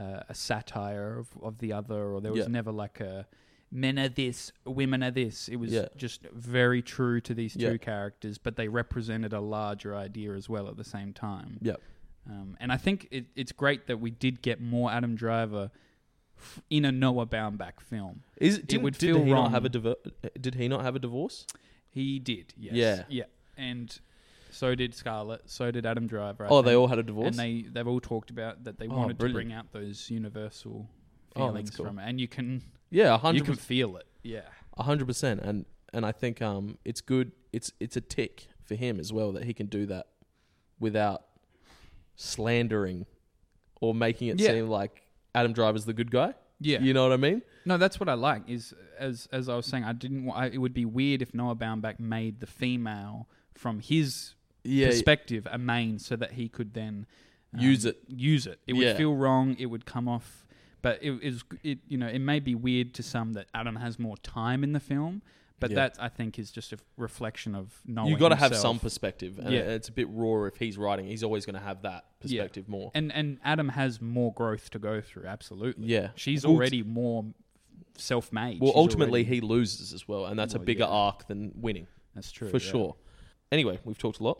[0.00, 2.48] uh, a satire of, of the other, or there was Yeah.
[2.60, 3.26] never like a
[3.72, 5.48] men are this, women are this.
[5.48, 5.88] It was Yeah.
[5.96, 7.76] just very true to these two Yeah.
[7.76, 11.58] characters, but they represented a larger idea as well at the same time.
[11.62, 11.76] Yeah.
[12.28, 15.70] Um, and I think it, it's great that we did get more Adam Driver
[16.38, 18.22] f- in a Noah Baumbach film.
[18.38, 19.44] Is did, would did feel he wrong.
[19.44, 21.46] not have a divo- Did he not have a divorce?
[21.88, 22.74] He did, yes.
[22.74, 23.04] Yeah.
[23.08, 23.24] Yeah.
[23.56, 23.98] And
[24.50, 26.44] so did Scarlett, so did Adam Driver.
[26.44, 26.80] I oh, they think.
[26.80, 27.28] all had a divorce.
[27.28, 29.34] And they, they've all talked about that they Oh, wanted to brilliant.
[29.48, 30.88] bring out those universal
[31.36, 31.86] Oh, that's feelings cool.
[31.86, 32.04] from it.
[32.08, 34.06] And you can, yeah, you hundred can feel it.
[34.22, 34.42] Yeah.
[34.76, 35.40] a hundred percent.
[35.40, 37.32] And and I think um it's good.
[37.52, 40.06] It's it's a tick for him as well that he can do that
[40.78, 41.22] without
[42.16, 43.06] slandering
[43.80, 44.50] or making it Yeah.
[44.50, 46.34] seem like Adam Driver's the good guy.
[46.60, 46.80] Yeah.
[46.80, 47.42] You know what I mean?
[47.64, 48.42] No, that's what I like.
[48.48, 50.24] Is as as I was saying, I didn't.
[50.26, 54.34] wa- I, it would be weird if Noah Baumbach made the female from his
[54.64, 54.88] Yeah.
[54.88, 57.06] perspective a main, so that he could then
[57.54, 57.98] um, Use it.
[58.08, 58.60] Use it.
[58.66, 58.96] It would Yeah.
[58.96, 59.56] feel wrong.
[59.58, 60.46] It would come off.
[60.82, 61.42] But it is.
[61.62, 62.06] It you know.
[62.06, 65.22] It may be weird to some that Adam has more time in the film.
[65.58, 65.74] But Yeah.
[65.76, 68.08] that I think is just a reflection of Noah.
[68.08, 69.60] you got to have some perspective, and Yeah.
[69.60, 71.06] it's a bit raw if he's writing.
[71.06, 72.90] He's always going to have that perspective more.
[72.94, 75.26] And and Adam has more growth to go through.
[75.26, 75.86] Absolutely.
[75.88, 77.26] Yeah, She's Well, already more
[77.96, 78.60] self-made.
[78.60, 80.90] Well, She's ultimately, already- he loses as well, and that's Well, a bigger yeah.
[80.90, 82.70] arc than winning that's true for yeah.
[82.70, 82.96] sure.
[83.52, 84.38] Anyway, we've talked a lot.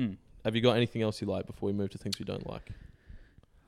[0.00, 0.16] Mm.
[0.44, 2.70] Have you got anything else you like before we move to things we don't like?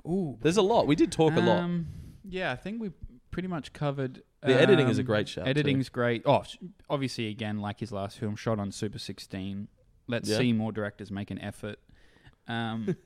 [0.06, 0.86] Ooh, There's a lot.
[0.86, 1.58] We did talk a lot.
[1.58, 1.86] Um,
[2.28, 2.90] Yeah, I think we
[3.30, 4.22] pretty much covered.
[4.42, 5.50] The editing is a um, great shout, too.
[5.50, 6.22] Editing's great.
[6.24, 6.56] Oh, sh-
[6.90, 9.68] obviously, again, like his last film, shot on Super 16.
[10.08, 10.38] Let's Yeah.
[10.38, 11.78] see more directors make an effort.
[12.48, 12.96] Um,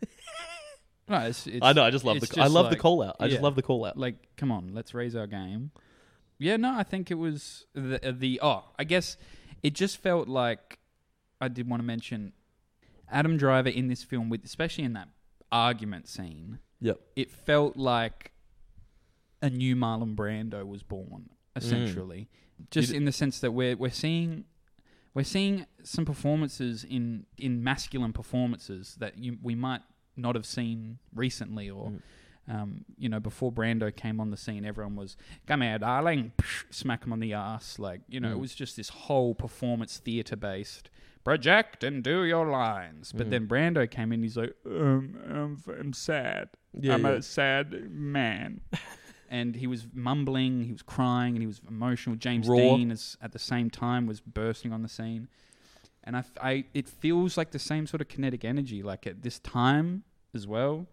[1.09, 1.85] no, it's, it's, I know.
[1.85, 2.41] I just love it's the.
[2.41, 3.17] I love the like- call out.
[3.21, 3.43] I just yeah.
[3.45, 3.99] love the call out.
[3.99, 5.73] Like, come on, let's raise our game.
[6.39, 8.41] Yeah, no, I think it was the the.
[8.43, 9.17] Oh, I guess
[9.63, 10.79] it just felt like
[11.41, 12.33] I did want to mention
[13.11, 15.09] Adam Driver in this film, with especially in that
[15.53, 16.59] argument scene.
[16.81, 17.01] Yep.
[17.17, 18.33] it felt like
[19.41, 22.29] a new Marlon Brando was born, essentially.
[22.71, 24.45] Just You d- in the sense that we're we're seeing
[25.15, 29.81] we're seeing some performances in in masculine performances that you, we might
[30.17, 32.03] not have seen recently, or Mm.
[32.49, 36.33] Um, you know, before Brando came on the scene, everyone was "Come here, darling,"
[36.71, 37.79] smack him on the ass.
[37.79, 38.41] Like, you know, it Mm.
[38.41, 40.89] was just this whole performance theater based.
[41.25, 43.11] Project and do your lines.
[43.11, 43.31] But Mm.
[43.31, 44.23] then Brando came in.
[44.23, 46.51] He's like, um, I'm, I'm sad.
[46.81, 47.11] Yeah, I'm yeah.
[47.15, 48.61] a sad man.
[49.29, 52.15] and he was mumbling, he was crying, and he was emotional.
[52.15, 52.55] James Raw.
[52.57, 55.27] Dean, is, at the same time, was bursting on the scene.
[56.05, 59.41] And I, I, it feels like the same sort of kinetic energy, like at this
[59.41, 60.87] time as well,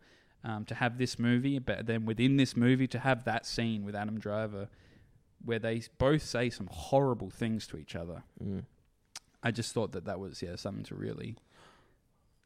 [0.43, 3.95] um, to have this movie, but then within this movie to have that scene with
[3.95, 4.69] Adam Driver,
[5.43, 8.23] where they both say some horrible things to each other.
[8.43, 8.63] Mm.
[9.41, 11.35] I just thought that that was yeah something to really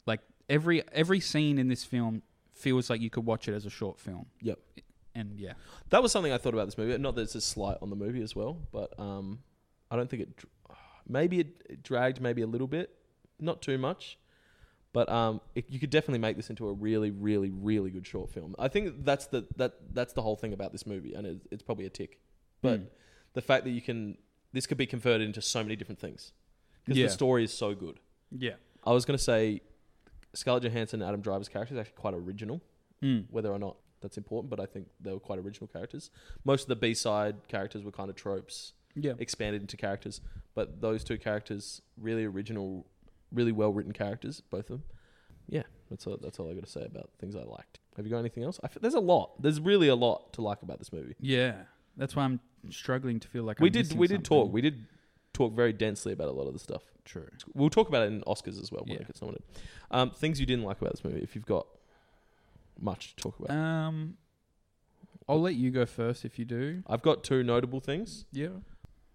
[0.06, 2.22] like every every scene in this film
[2.54, 4.26] feels like you could watch it as a short film.
[4.42, 4.58] Yep.
[5.14, 5.54] And yeah,
[5.90, 6.96] That was something I thought about this movie.
[6.98, 9.40] Not that it's a slight on the movie as well, but um,
[9.90, 10.28] I don't think it.
[11.08, 12.94] Maybe it, it dragged maybe a little bit,
[13.40, 14.18] not too much,
[14.98, 18.32] but um, it, you could definitely make this into a really, really, really good short
[18.32, 18.56] film.
[18.58, 21.62] I think that's the that that's the whole thing about this movie, and it, it's
[21.62, 22.18] probably a tick.
[22.62, 22.86] But Mm.
[23.34, 24.18] the fact that you can
[24.52, 26.32] this could be converted into so many different things
[26.84, 27.06] because Yeah.
[27.06, 28.00] the story is so good.
[28.46, 29.60] yeah, I was going to say
[30.34, 32.60] Scarlett Johansson and Adam Driver's character is actually quite original
[33.00, 33.24] mm.
[33.30, 36.10] whether or not that's important, but I think they were quite original characters.
[36.44, 40.20] Most of the B side characters were kind of tropes yeah, expanded into characters,
[40.56, 42.84] but those two characters really original,
[43.32, 44.82] really well written characters, both of them.
[45.48, 47.80] Yeah, that's all, that's all I got to say about things I liked.
[47.96, 48.60] Have you got anything else?
[48.62, 49.40] I f- there's a lot.
[49.42, 51.14] There's really a lot to like about this movie.
[51.20, 51.54] yeah.
[51.96, 52.38] That's why I'm
[52.70, 54.52] struggling to feel like we I'm did we did talk.
[54.52, 54.86] We did
[55.32, 56.82] talk very densely about a lot of the stuff.
[57.04, 57.26] True.
[57.54, 59.00] We'll talk about it in Oscars as well when Yeah.
[59.00, 59.44] it gets nominated.
[59.90, 61.66] Um, things you didn't like about this movie, if you've got
[62.80, 63.50] much to talk about.
[63.56, 64.16] Um,
[65.28, 66.82] I'll let you go first if you do.
[66.86, 68.24] I've got two notable things.
[68.32, 68.48] Yeah.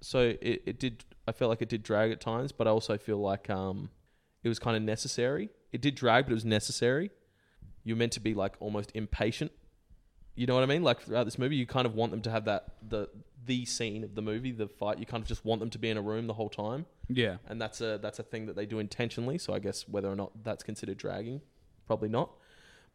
[0.02, 2.98] so it, it did i felt like it did drag at times but i also
[2.98, 3.90] feel like um
[4.44, 7.10] it was kind of necessary it did drag but it was necessary
[7.84, 9.52] you're meant to be like almost impatient
[10.36, 12.30] you know what i mean like throughout this movie you kind of want them to
[12.32, 13.10] have that the
[13.46, 15.90] the scene of the movie the fight you kind of just want them to be
[15.90, 17.38] in a room the whole time Yeah.
[17.48, 20.16] and that's a that's a thing that they do intentionally so i guess whether or
[20.16, 21.42] not that's considered dragging
[21.86, 22.32] probably not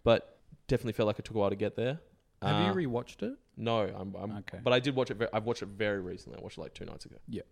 [0.05, 2.01] but definitely felt like it took a while to get there
[2.43, 3.35] Have Uh, you rewatched it?
[3.57, 4.59] no, I'm, I'm Okay.
[4.63, 5.17] but I did watch it.
[5.17, 6.39] Ve- I've watched it very recently.
[6.39, 7.17] I watched it like two nights ago.
[7.27, 7.43] Yeah.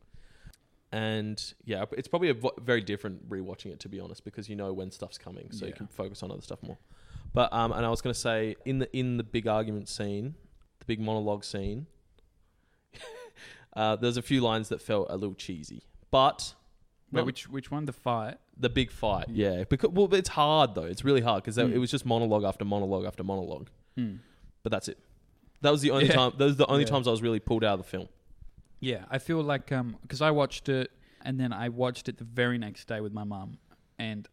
[0.96, 4.72] And yeah, it's probably a very different rewatching it to be honest, because you know
[4.72, 5.76] when stuff's coming, so you Yeah.
[5.76, 6.78] can focus on other stuff more.
[7.34, 10.34] But um, and I was gonna say in the in the big argument scene,
[10.78, 11.86] the big monologue scene,
[13.76, 16.54] uh, there's a few lines that felt a little cheesy, but
[17.12, 17.84] Wait, which which one?
[17.84, 18.38] The fight.
[18.58, 20.82] the big fight, yeah, because well, it's hard though.
[20.84, 21.72] It's really hard because Mm.
[21.72, 23.68] it was just monologue after monologue after monologue.
[23.96, 24.16] Hmm.
[24.62, 24.98] But that's it.
[25.60, 26.14] That was the only Yeah.
[26.14, 26.32] time.
[26.38, 26.90] Those are the only Yeah.
[26.90, 28.08] times I was really pulled out of the film.
[28.80, 30.90] Yeah, I feel like um because I watched it
[31.24, 33.58] and then I watched it the very next day with my mum,
[33.98, 34.28] and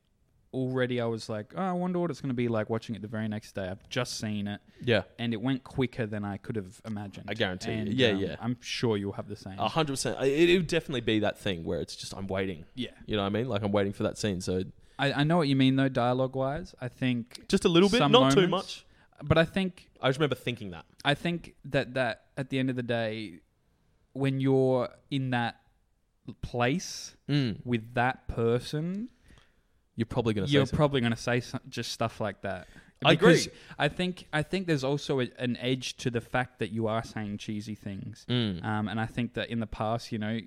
[0.54, 3.02] already I was like, oh, I wonder what it's going to be like watching it
[3.02, 3.68] the very next day.
[3.68, 5.02] I've just seen it, Yeah.
[5.18, 7.26] and it went quicker than I could have imagined.
[7.28, 7.86] I guarantee you.
[7.96, 8.36] Yeah, um, yeah.
[8.40, 9.58] I'm sure you'll have the same.
[9.58, 10.22] A hundred percent.
[10.22, 12.66] It, it would definitely be that thing where it's just I'm waiting.
[12.76, 13.50] yeah, You know what I mean?
[13.50, 14.42] Like I'm waiting for that scene.
[14.42, 14.62] So
[15.00, 16.76] I, I know what you mean though, dialogue wise.
[16.80, 18.86] I think, just a little bit, not too much.
[19.24, 20.86] but I think I just remember thinking that.
[21.04, 23.40] I think that that at the end of the day,
[24.14, 25.60] when you're in that
[26.42, 27.16] place
[27.66, 29.10] with that person,
[29.96, 32.68] You're probably gonna say you're probably going to say some, just stuff like that.
[33.06, 33.48] I agree.
[33.78, 37.04] I think I think there's also a, an edge to the fact that you are
[37.04, 38.64] saying cheesy things, Mm.
[38.64, 40.40] um, and I think that in the past, you know,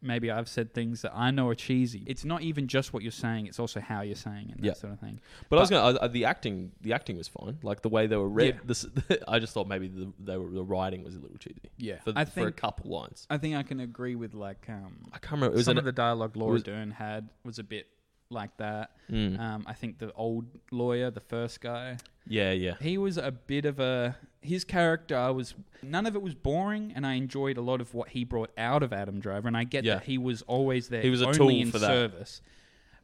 [0.00, 2.04] maybe I've said things that I know are cheesy.
[2.06, 4.70] It's not even just what you're saying; it's also how you're saying it, and Yeah.
[4.72, 5.20] that sort of thing.
[5.48, 5.98] But, I was gonna.
[5.98, 7.58] Uh, the acting, the acting was fine.
[7.62, 8.54] Like the way they were read.
[8.56, 8.60] Yeah.
[8.64, 8.86] This,
[9.28, 11.70] I just thought maybe the they were, the writing was a little cheesy.
[11.76, 13.26] Yeah, For, I for a couple lines.
[13.30, 15.54] I think I can agree with like um, I can't remember.
[15.54, 17.86] It was some an, of the dialogue Laura was- Dern had was a bit
[18.30, 18.90] like that.
[19.10, 19.38] Mm.
[19.40, 22.74] Um, I think the old lawyer, the first guy, yeah, yeah.
[22.80, 26.92] he was a bit of a his character I was none of it was boring
[26.94, 29.64] and I enjoyed a lot of what he brought out of Adam Driver and I
[29.64, 29.94] get Yeah.
[29.94, 31.86] that he was always there He was a only tool in for that.
[31.86, 32.40] service.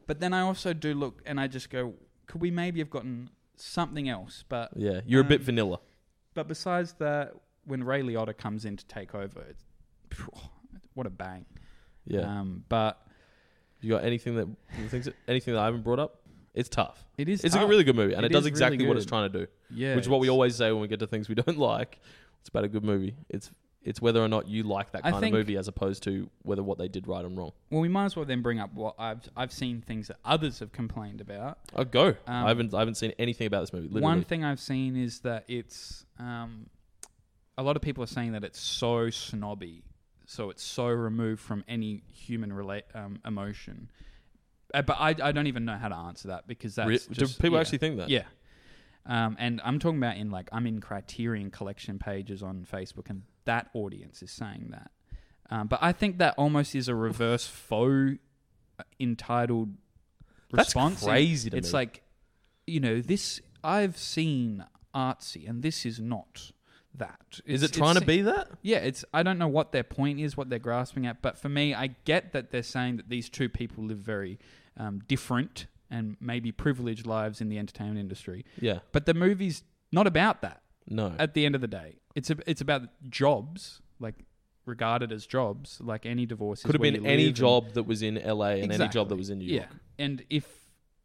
[0.07, 1.93] But then I also do look and I just go
[2.27, 5.79] could we maybe have gotten something else but Yeah, you're a bit Um, vanilla.
[6.33, 7.33] but besides that
[7.65, 9.63] when Ray Liotta comes in to take over it's,
[10.11, 10.29] phew,
[10.93, 11.45] what a bang.
[12.05, 12.21] Yeah.
[12.21, 13.01] Um, but
[13.81, 14.47] you got anything that
[14.79, 16.21] you think anything that I haven't brought up?
[16.55, 17.03] It's tough.
[17.17, 19.05] it is It's a really good movie, and it, It does exactly really what it's
[19.05, 19.47] trying to do.
[19.69, 21.99] yeah, which is what we always say when we get to things we don't like.
[22.39, 23.15] It's about a good movie.
[23.29, 23.51] It's
[23.83, 26.79] it's whether or not you like that kind of movie as opposed to whether what
[26.79, 27.51] they did right and wrong.
[27.69, 30.59] Well, we might as well then bring up what I've I've seen things that others
[30.59, 31.59] have complained about.
[31.75, 32.07] Oh, go!
[32.07, 33.87] Um, I haven't I haven't seen anything about this movie.
[33.87, 34.01] Literally.
[34.03, 36.67] One thing I've seen is that it's um,
[37.57, 39.83] a lot of people are saying that it's so snobby,
[40.25, 43.89] so it's so removed from any human relate um, emotion.
[44.75, 47.37] Uh, but I, I don't even know how to answer that because that's Re- just,
[47.37, 47.61] do people yeah.
[47.61, 48.09] actually think that?
[48.09, 48.23] yeah.
[49.07, 53.21] Um, and I'm talking about in like I'm in Criterion Collection pages on Facebook, and
[53.45, 54.91] that audience is saying that.
[55.51, 58.17] Um, but I think that almost is a reverse faux
[58.79, 59.69] uh, entitled
[60.51, 61.03] That's response.
[61.03, 61.73] crazy to it's me.
[61.73, 62.01] like,
[62.65, 66.51] you know, this I've seen artsy, and this is not
[66.95, 67.41] that.
[67.45, 68.49] Is It's- it trying to be that?
[68.63, 69.05] Yeah, it's.
[69.13, 71.87] I don't know what their point is, what they're grasping at, but for me, I
[72.05, 74.39] get that they're saying that these two people live very
[74.77, 78.45] um, different and maybe privileged lives in the entertainment industry.
[78.59, 78.79] Yeah.
[78.91, 80.61] But the movie's not about that.
[80.87, 81.13] No.
[81.17, 84.25] At the end of the day, it's a, it's about jobs, like
[84.65, 86.59] regarded as jobs, like any divorce.
[86.59, 89.29] is Could have been any job that was in LA and any job that was
[89.29, 89.67] in New York.
[89.69, 90.03] yeah.
[90.03, 90.47] And if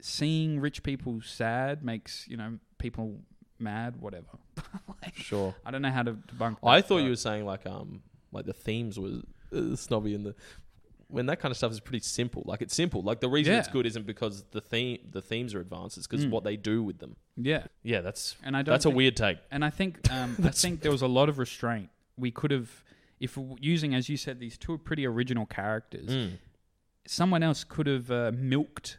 [0.01, 3.21] seeing rich people sad makes you know people
[3.59, 4.27] mad, whatever.
[5.03, 5.55] like, Sure.
[5.65, 6.57] I don't know how to debunk.
[6.63, 8.03] That, I thought you were saying like um
[8.33, 9.23] like the themes was
[9.55, 10.35] uh, snobby and the
[11.11, 12.43] when that kind of stuff is pretty simple.
[12.47, 13.03] Like it's simple.
[13.03, 15.99] Like the reason it's good isn't because the theme the themes are advanced.
[15.99, 16.31] It's because Mm.
[16.31, 17.17] what they do with them.
[17.37, 18.73] Yeah, Yeah, that's and I don't.
[18.73, 19.39] that's a think- weird take.
[19.51, 21.89] And I think um, I think there was a lot of restraint.
[22.17, 22.85] We could have,
[23.19, 26.33] if using as you said these two pretty original characters, Mm.
[27.07, 28.99] someone else could have uh, milked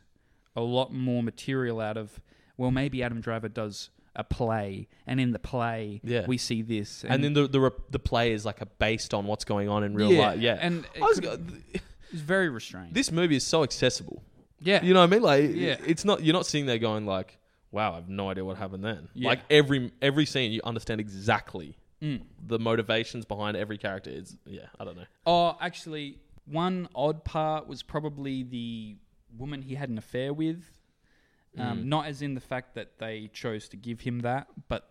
[0.56, 2.20] a lot more material out of.
[2.58, 6.26] Well, maybe Adam Driver does a play, and in the play, Yeah.
[6.28, 9.26] we see this, And, then the the rep- the play is like a based on
[9.26, 10.40] what's going on in real life.
[10.42, 10.58] Yeah.
[10.60, 11.64] and it I was, could-
[12.12, 12.94] it's very restrained.
[12.94, 14.24] this movie is so accessible.
[14.60, 15.22] yeah, You know what I mean?
[15.24, 15.78] Like, Yeah.
[15.86, 17.38] it's not you're not sitting there going like,
[17.72, 19.30] "Wow, I have no idea what happened then." Yeah.
[19.30, 22.22] Like every every scene, you understand exactly Mm.
[22.48, 24.10] the motivations behind every character.
[24.10, 25.06] Is yeah, I don't know.
[25.26, 28.96] Oh, actually, one odd part was probably the
[29.38, 30.64] woman he had an affair with.
[31.58, 31.86] Um, Mm.
[31.86, 34.90] Not as in the fact that they chose to give him that, but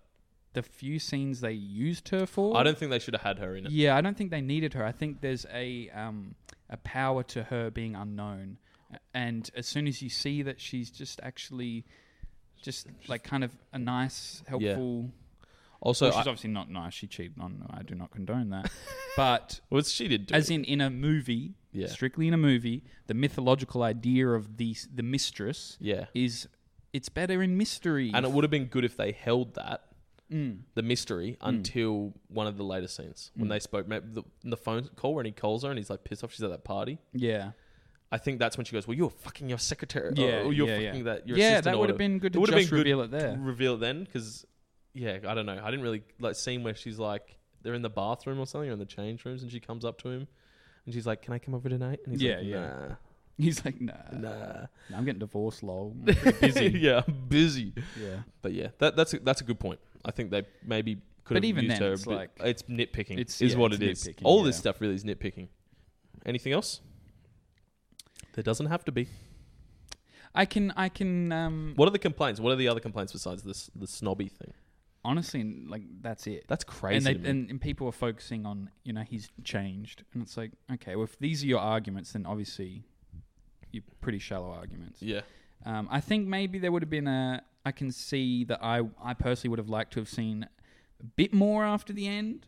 [0.53, 2.57] the few scenes they used her for.
[2.57, 3.73] I don't think they should have had her in it.
[3.73, 4.85] Yeah, I don't think they needed her.
[4.85, 6.35] I think there's a um,
[6.71, 8.57] a power to her being unknown,
[9.13, 11.85] and as soon as you see that she's just actually,
[12.63, 15.11] just like kind of a nice, helpful.
[15.83, 16.93] Also, well, she's I, obviously not nice.
[16.95, 17.67] She cheated on.
[17.71, 18.71] I do not condone that,
[19.17, 20.55] but well, she did do as it.
[20.55, 21.87] in in a movie, Yeah.
[21.89, 26.49] strictly in a movie, the mythological idea of the the mistress yeah, is
[26.93, 28.11] it's better in mystery.
[28.13, 29.85] and it would have been good if they held that
[30.31, 30.59] Mm.
[30.75, 33.51] the mystery until one of the later scenes when Mm.
[33.51, 33.89] they spoke.
[33.89, 36.51] The, the phone call when he calls her and he's like pissed off she's at
[36.51, 36.99] that party.
[37.13, 37.51] Yeah,
[38.13, 40.13] I think that's when she goes, "Well, you're fucking your secretary.
[40.17, 41.13] Yeah, or you're yeah, fucking yeah.
[41.15, 41.29] that.
[41.29, 43.11] Your yeah, that would have been good to would have just been good reveal it
[43.11, 43.37] there.
[43.41, 44.47] reveal it then because
[44.95, 45.61] yeah, I don't know.
[45.63, 48.75] I didn't really like scene where she's like they're in the bathroom or something or
[48.75, 50.27] in the change rooms and she comes up to him
[50.87, 52.95] and she's like, "Can I come over tonight?" And he's Yeah, like, yeah.
[53.41, 55.97] He's like, nah, "Nah, I'm getting divorced, lol.
[56.07, 56.69] I'm busy.
[56.79, 57.73] yeah, I'm busy.
[57.99, 59.81] yeah, But yeah, that, that's a, that's a good point.
[60.05, 61.93] I think they maybe could But have even used then, her.
[61.93, 63.19] it's like- it's nitpicking.
[63.19, 64.05] It's- is yeah, what it's it is.
[64.05, 65.49] nitpicking, All this stuff really is nitpicking.
[66.27, 66.81] Anything else?
[68.35, 69.09] There doesn't have to be.
[70.35, 71.33] I can, I can.
[71.33, 72.41] Um, What are the complaints?
[72.41, 74.53] What are the other complaints besides this the snobby thing?
[75.03, 76.45] honestly, like that's it.
[76.47, 76.97] That's crazy.
[77.11, 80.53] and, they, and and people are focusing on you know he's changed, and it's like
[80.75, 82.85] okay, well if these are your arguments, then obviously
[83.73, 85.01] you're pretty shallow arguments.
[85.01, 85.23] yeah,
[85.65, 87.43] Um, I think maybe there would have been a.
[87.65, 90.49] I can see that I I personally would have liked to have seen
[91.01, 92.47] a bit more after the end.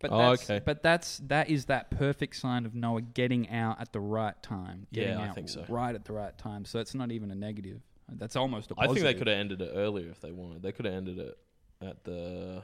[0.00, 0.62] But Oh, that's, okay.
[0.64, 4.86] But that's that is that perfect sign of Noah getting out at the right time.
[4.90, 5.64] Yeah, Getting I out think so.
[5.68, 6.64] Right at the right time.
[6.64, 7.80] So it's not even a negative.
[8.08, 8.90] That's almost a positive.
[8.90, 10.62] I think they could have ended it earlier if they wanted.
[10.62, 11.38] They could have ended it
[11.82, 12.62] at the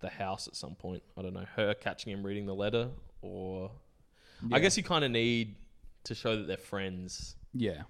[0.00, 1.02] the house at some point.
[1.16, 1.46] I don't know.
[1.54, 2.88] Her catching him reading the letter,
[3.20, 3.70] or
[4.50, 5.54] I guess you kind of need
[6.04, 7.82] to show that they're friends Yeah,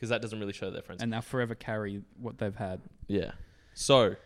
[0.00, 1.02] because that doesn't really show they're friends.
[1.02, 2.80] and they'll forever carry what they've had.
[3.06, 3.32] yeah.
[3.74, 4.16] So,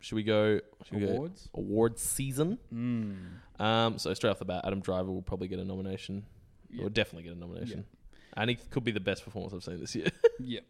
[0.00, 0.60] should we go?
[0.84, 1.48] Should we go Awards.
[1.54, 2.58] award season?
[2.74, 3.62] Mm.
[3.64, 6.26] Um, so straight off the bat, Adam Driver will probably get a nomination.
[6.70, 6.84] Yeah.
[6.84, 7.84] Or definitely get a nomination.
[8.36, 10.08] And he could be the best performance I've seen this year.
[10.40, 10.64] Yep.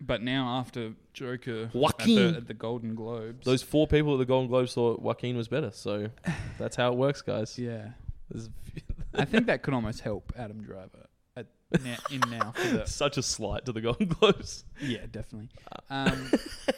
[0.00, 2.32] But now after Joker at Joaquin.
[2.32, 5.48] the, at the Golden Globes, Those four people at the Golden Globes thought Joaquin was
[5.48, 5.70] better.
[5.72, 6.08] So
[6.58, 7.58] that's how it works, guys.
[7.58, 7.88] yeah,
[9.14, 11.10] I think that could almost help Adam Driver at
[11.82, 14.64] now, in now for the such a slight to the Golden Globes.
[14.80, 15.48] yeah definitely.
[15.90, 16.30] Um,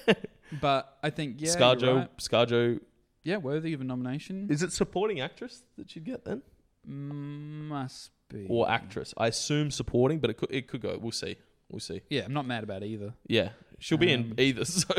[0.61, 2.17] but I think yeah, you're ScarJo, right.
[2.19, 2.81] ScarJo.
[3.25, 4.49] yeah, worthy of a nomination.
[4.51, 6.43] Is it supporting actress that she'd get then?
[6.89, 9.13] Mm, Must be Or actress?
[9.19, 10.99] I assume supporting, but it could, it could go.
[11.01, 11.37] We'll see.
[11.71, 12.01] We'll see.
[12.09, 13.13] Yeah, I'm not mad about either.
[13.27, 13.51] Yeah.
[13.79, 14.65] She'll be in Um, either.
[14.65, 14.95] So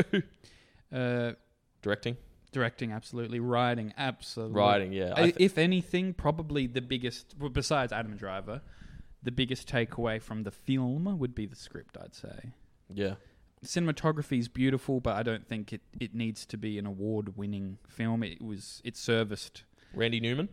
[0.92, 1.32] Uh,
[1.82, 2.16] directing,
[2.52, 3.38] directing, absolutely.
[3.40, 4.56] Writing, absolutely.
[4.56, 5.12] writing, yeah.
[5.16, 8.60] I I- th- if anything, probably the biggest, besides Adam Driver,
[9.22, 11.96] the biggest takeaway from the film would be the script.
[12.02, 12.52] I'd say
[12.92, 13.14] yeah.
[13.64, 18.22] cinematography is beautiful, but I don't think it, it needs to be an award-winning film.
[18.22, 19.64] It was it serviced.
[19.94, 20.48] Randy Newman.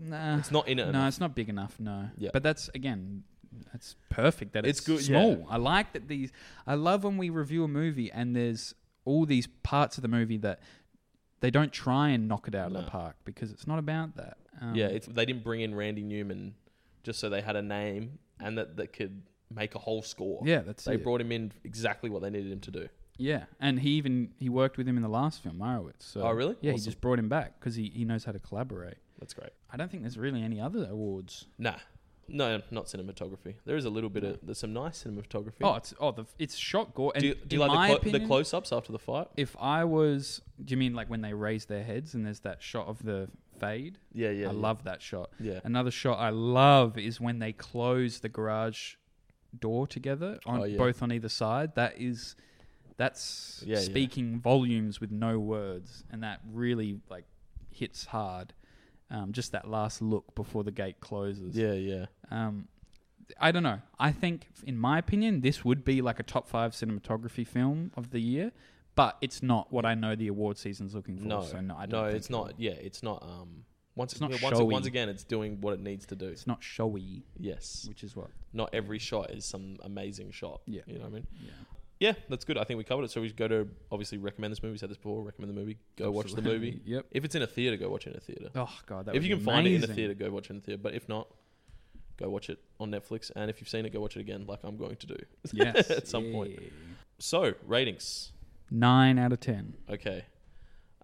[0.00, 0.84] Nah, It's not in it.
[0.84, 1.08] no, enough.
[1.08, 1.76] it's not big enough.
[1.80, 2.30] No, Yeah.
[2.32, 3.24] but that's again,
[3.72, 4.52] that's perfect.
[4.52, 5.38] That It's it's, good, Small.
[5.38, 5.44] yeah.
[5.48, 6.30] I like that these.
[6.66, 8.74] I love when we review a movie and there's
[9.04, 10.60] all these parts of the movie that
[11.40, 14.36] they don't try and knock it out of the park because it's not about that.
[14.60, 16.54] Um, yeah, it's, they didn't bring in Randy Newman
[17.02, 19.22] just so they had a name and that that could
[19.54, 20.42] make a whole score.
[20.44, 21.02] yeah, that's they it.
[21.02, 22.88] brought him in exactly what they needed him to do.
[23.16, 26.02] Yeah, and he even he worked with him in the last film, Meyerowitz.
[26.02, 26.56] So, Oh, really?
[26.60, 28.98] Yeah, he just brought him back because he, he knows how to collaborate.
[29.18, 29.50] That's great.
[29.72, 31.46] I don't think there's really any other awards.
[31.58, 31.74] Nah,
[32.28, 33.54] no, not cinematography.
[33.64, 35.62] There is a little bit of there's some nice cinematography.
[35.62, 37.10] Oh, it's oh the it's shot gore.
[37.16, 39.26] And do you, do you like the, clo- opinion, the close-ups after the fight?
[39.36, 42.62] If I was, do you mean like when they raise their heads and there's that
[42.62, 43.28] shot of the
[43.60, 43.98] fade?
[44.12, 44.48] Yeah, yeah.
[44.48, 44.58] I yeah.
[44.58, 45.30] love that shot.
[45.40, 48.94] Yeah, Another shot I love is when they close the garage
[49.58, 50.76] door together on Oh, yeah.
[50.78, 51.74] both on either side.
[51.74, 52.36] That is
[52.96, 57.24] that's Yeah, speaking volumes with no words, and that really like
[57.70, 58.52] hits hard.
[59.10, 61.56] Um, just that last look before the gate closes.
[61.56, 62.06] yeah, yeah.
[62.30, 62.68] Um,
[63.40, 63.80] I don't know.
[63.98, 68.10] I think, in my opinion, this would be like a top five cinematography film of
[68.10, 68.52] the year,
[68.98, 71.24] but it's not what I know the award season's looking for.
[71.24, 72.54] No, so no, I don't no, it's not.
[72.58, 73.22] Yeah, it's not.
[73.22, 74.72] Um, once It's not yeah, once, showy.
[74.72, 76.26] once again, it's doing what it needs to do.
[76.26, 78.28] It's not showy, Yes, which is what.
[78.52, 80.62] not every shot is some amazing shot.
[80.66, 80.82] Yeah.
[80.86, 81.26] you know what I mean.
[81.40, 81.50] Yeah.
[82.00, 82.58] Yeah, that's good.
[82.58, 83.10] I think we covered it.
[83.12, 84.72] So we go to obviously recommend this movie.
[84.72, 85.22] We said this before.
[85.22, 85.78] Recommend the movie.
[85.96, 86.80] Go watch the movie.
[86.84, 87.06] Yep.
[87.12, 88.50] If it's in a theater, go watch it in a theater.
[88.54, 90.56] Oh god, that if you can find it in a theater, go watch it in
[90.58, 90.80] a theater.
[90.82, 91.28] But if not,
[92.16, 93.30] go watch it on Netflix.
[93.34, 95.16] And if you've seen it, go watch it again, like I'm going to do.
[95.52, 96.60] Yes, at some point.
[97.18, 98.30] So ratings.
[98.70, 99.74] Nine out of ten.
[99.88, 100.24] Okay.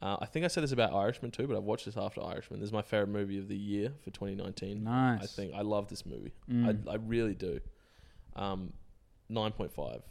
[0.03, 2.61] Uh, I think I said this about Irishman too, but I've watched this after Irishman.
[2.61, 4.85] This is my favorite movie of the year for 2019.
[4.85, 5.23] Nice.
[5.23, 6.33] I think I love this movie.
[6.51, 6.87] Mm.
[6.89, 7.59] I, I really do.
[8.37, 8.73] Um,
[9.31, 10.03] 9.5.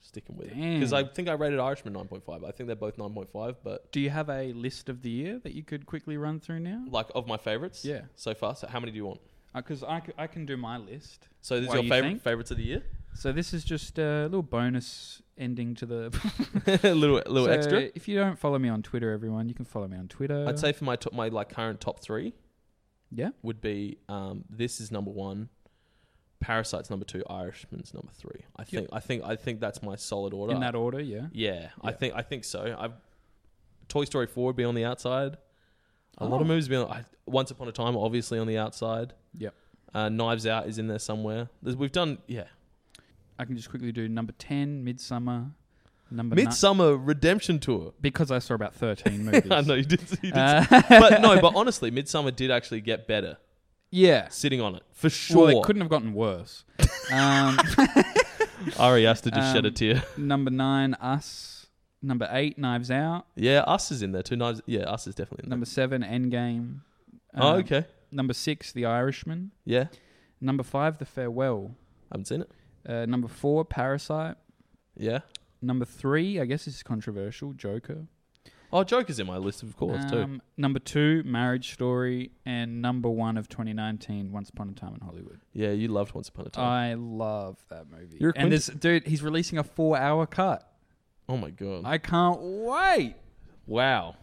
[0.00, 0.54] Sticking with it.
[0.56, 2.46] Because I think I rated Irishman 9.5.
[2.46, 5.52] I think they're both 9.5, but Do you have a list of the year that
[5.54, 6.84] you could quickly run through now?
[6.88, 8.02] like of my favorites Yeah.
[8.14, 8.54] so far.
[8.54, 9.20] So how many do you want?
[9.54, 11.26] Because I, c- I can do my list.
[11.40, 12.22] So this is your you favorite think?
[12.22, 12.82] favorites of the year?
[13.14, 17.90] So this is just a little bonus ending to the little little So extra.
[17.94, 20.44] If you don't follow me on Twitter, everyone, you can follow me on Twitter.
[20.48, 22.34] I'd say for my top, my like current top three
[23.10, 23.30] yeah.
[23.42, 25.48] would be um, this is number one,
[26.40, 28.44] Parasite's number two, Irishman's number three.
[28.56, 30.52] I think I think I think that's my solid order.
[30.54, 31.26] In that order, yeah.
[31.32, 32.76] yeah, I think I think so.
[32.78, 32.92] I've
[33.88, 35.36] Toy Story four would be on the outside.
[36.18, 36.48] A lot of Oh.
[36.48, 36.90] movies be on.
[36.90, 39.14] I, Once Upon a Time, obviously on the outside.
[39.36, 39.54] Yep.
[39.92, 41.48] Uh, Knives Out is in there somewhere.
[41.62, 42.44] There's, we've done yeah.
[43.38, 45.50] I can just quickly do number ten, Midsommar.
[46.10, 47.94] Number Midsommar Redemption Tour.
[48.00, 49.50] because I saw about thirteen movies.
[49.50, 50.00] I know you did.
[50.22, 53.38] You did Uh, but no, but honestly, Midsommar did actually get better
[53.90, 54.28] yeah.
[54.28, 55.46] sitting on it for sure.
[55.46, 56.64] Well, it couldn't have gotten worse.
[57.12, 57.58] um,
[58.78, 60.02] Ari Aster just shed a Um, tear.
[60.16, 61.66] number nine, Us.
[62.02, 63.26] Number eight, Knives Out.
[63.34, 64.36] Yeah, Us is in there too.
[64.36, 64.60] Knives.
[64.66, 65.54] Yeah, Us is definitely in there.
[65.56, 66.80] Number seven, Endgame.
[67.34, 67.86] oh, Um, okay.
[68.12, 69.52] Number six, The Irishman.
[69.64, 69.86] Yeah,
[70.40, 71.74] Number five, The Farewell.
[72.12, 72.50] haven't seen it.
[72.88, 74.36] Uh, number four, Parasite.
[74.96, 75.20] Yeah.
[75.62, 78.06] Number three, I guess this is controversial, Joker.
[78.72, 80.18] Oh, Joker's in my list, of course, too.
[80.22, 85.00] Um, number two, Marriage Story, and number one of 2019, Once Upon a Time in
[85.00, 85.40] Hollywood.
[85.52, 86.64] Yeah, you loved Once Upon a Time.
[86.64, 88.16] I love that movie.
[88.18, 90.68] You're a and this dude, he's releasing a four-hour cut.
[91.28, 91.82] oh my god!
[91.86, 93.14] I can't wait.
[93.66, 94.16] wow,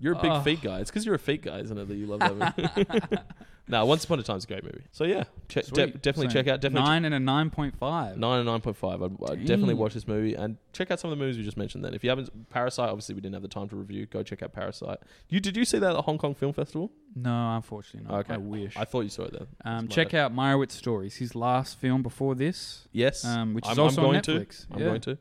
[0.00, 0.40] you're a big Oh.
[0.40, 0.80] feet guy.
[0.80, 1.86] It's because you're a feet guy, isn't it?
[1.88, 3.22] That you love that movie.
[3.68, 4.82] no, Once Upon a Time's a great movie.
[4.92, 6.02] So yeah, che- de- Sweet.
[6.02, 6.60] definitely So check out.
[6.60, 8.16] Definitely nine and a nine point five.
[8.16, 9.02] Nine and nine point five.
[9.02, 9.78] I'd, I'd definitely Dang.
[9.78, 11.84] watch this movie and check out some of the movies we just mentioned.
[11.84, 12.88] Then, if you haven't, Parasite.
[12.88, 14.06] Obviously, we didn't have the time to review.
[14.06, 14.98] Go check out Parasite.
[15.28, 16.90] You did you see that at the Hong Kong Film Festival?
[17.14, 18.20] No, unfortunately not.
[18.20, 18.34] Okay.
[18.34, 18.76] I wish.
[18.76, 19.46] I thought you saw it then.
[19.64, 20.20] um, It's my check bad.
[20.26, 24.06] out Meyerowitz Stories, his last film before this, Yes, um, which is I'm, also I'm
[24.06, 24.66] going on Netflix.
[24.66, 24.72] to.
[24.72, 24.84] I'm Yeah.
[24.86, 25.18] going to.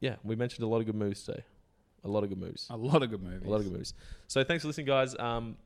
[0.00, 1.44] Yeah, we mentioned a lot of good movies today.
[2.04, 2.66] A lot of good movies.
[2.70, 3.46] A lot of good movies.
[3.46, 3.94] A lot of good movies.
[4.26, 5.14] So thanks for listening, guys.
[5.16, 5.56] Um,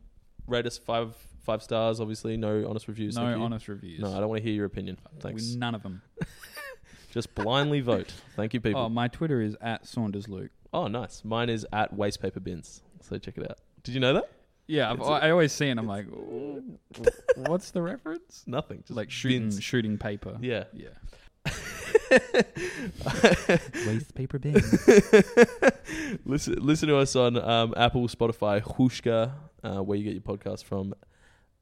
[0.46, 2.00] rate us five five stars.
[2.00, 3.14] Obviously, no honest reviews.
[3.16, 3.42] No thank you.
[3.44, 4.00] honest reviews.
[4.00, 4.98] No, I don't want to hear your opinion.
[5.14, 5.54] We- Thanks.
[5.54, 6.02] none of them.
[7.12, 8.12] Just blindly vote.
[8.34, 8.80] Thank you, people.
[8.82, 10.50] Oh, my Twitter is at Saunders Luke.
[10.74, 11.24] oh, nice.
[11.24, 12.82] Mine is at waste paper bins.
[13.00, 13.58] So check it out.
[13.84, 14.28] Did you know that?
[14.66, 15.70] Yeah, I've, I always see it.
[15.70, 16.06] and I'm like,
[17.36, 18.42] what's the reference?
[18.46, 18.78] Nothing.
[18.86, 19.62] Just Like shooting bins.
[19.62, 20.36] shooting paper.
[20.40, 20.64] Yeah.
[20.72, 20.88] Yeah.
[23.86, 24.54] Waste paper bin.
[26.24, 29.32] listen, listen to us on um, Apple, Spotify, Hushka,
[29.66, 30.94] uh, where you get your podcast from.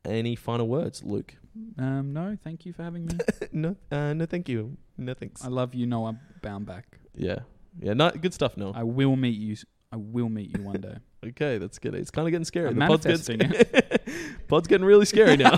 [0.05, 1.35] Any final words, Luke?
[1.79, 3.15] um, no, thank you for having me.
[3.53, 4.77] no, uh, no, thank you.
[4.99, 5.43] No, thanks.
[5.45, 5.87] I love you.
[5.87, 6.83] Noah Baumbach.
[7.17, 7.39] yeah,
[7.81, 8.57] yeah, no, good stuff.
[8.57, 9.53] No, I will meet you.
[9.53, 10.97] s- I will meet you one day.
[11.29, 11.95] okay, that's good.
[11.95, 12.69] It's kind of getting scary.
[12.69, 13.99] I'm the pod's getting, manifesting
[14.49, 15.57] pod's getting really scary now.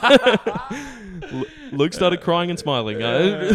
[1.33, 3.03] Lu- Luke started crying and smiling.
[3.03, 3.55] Uh,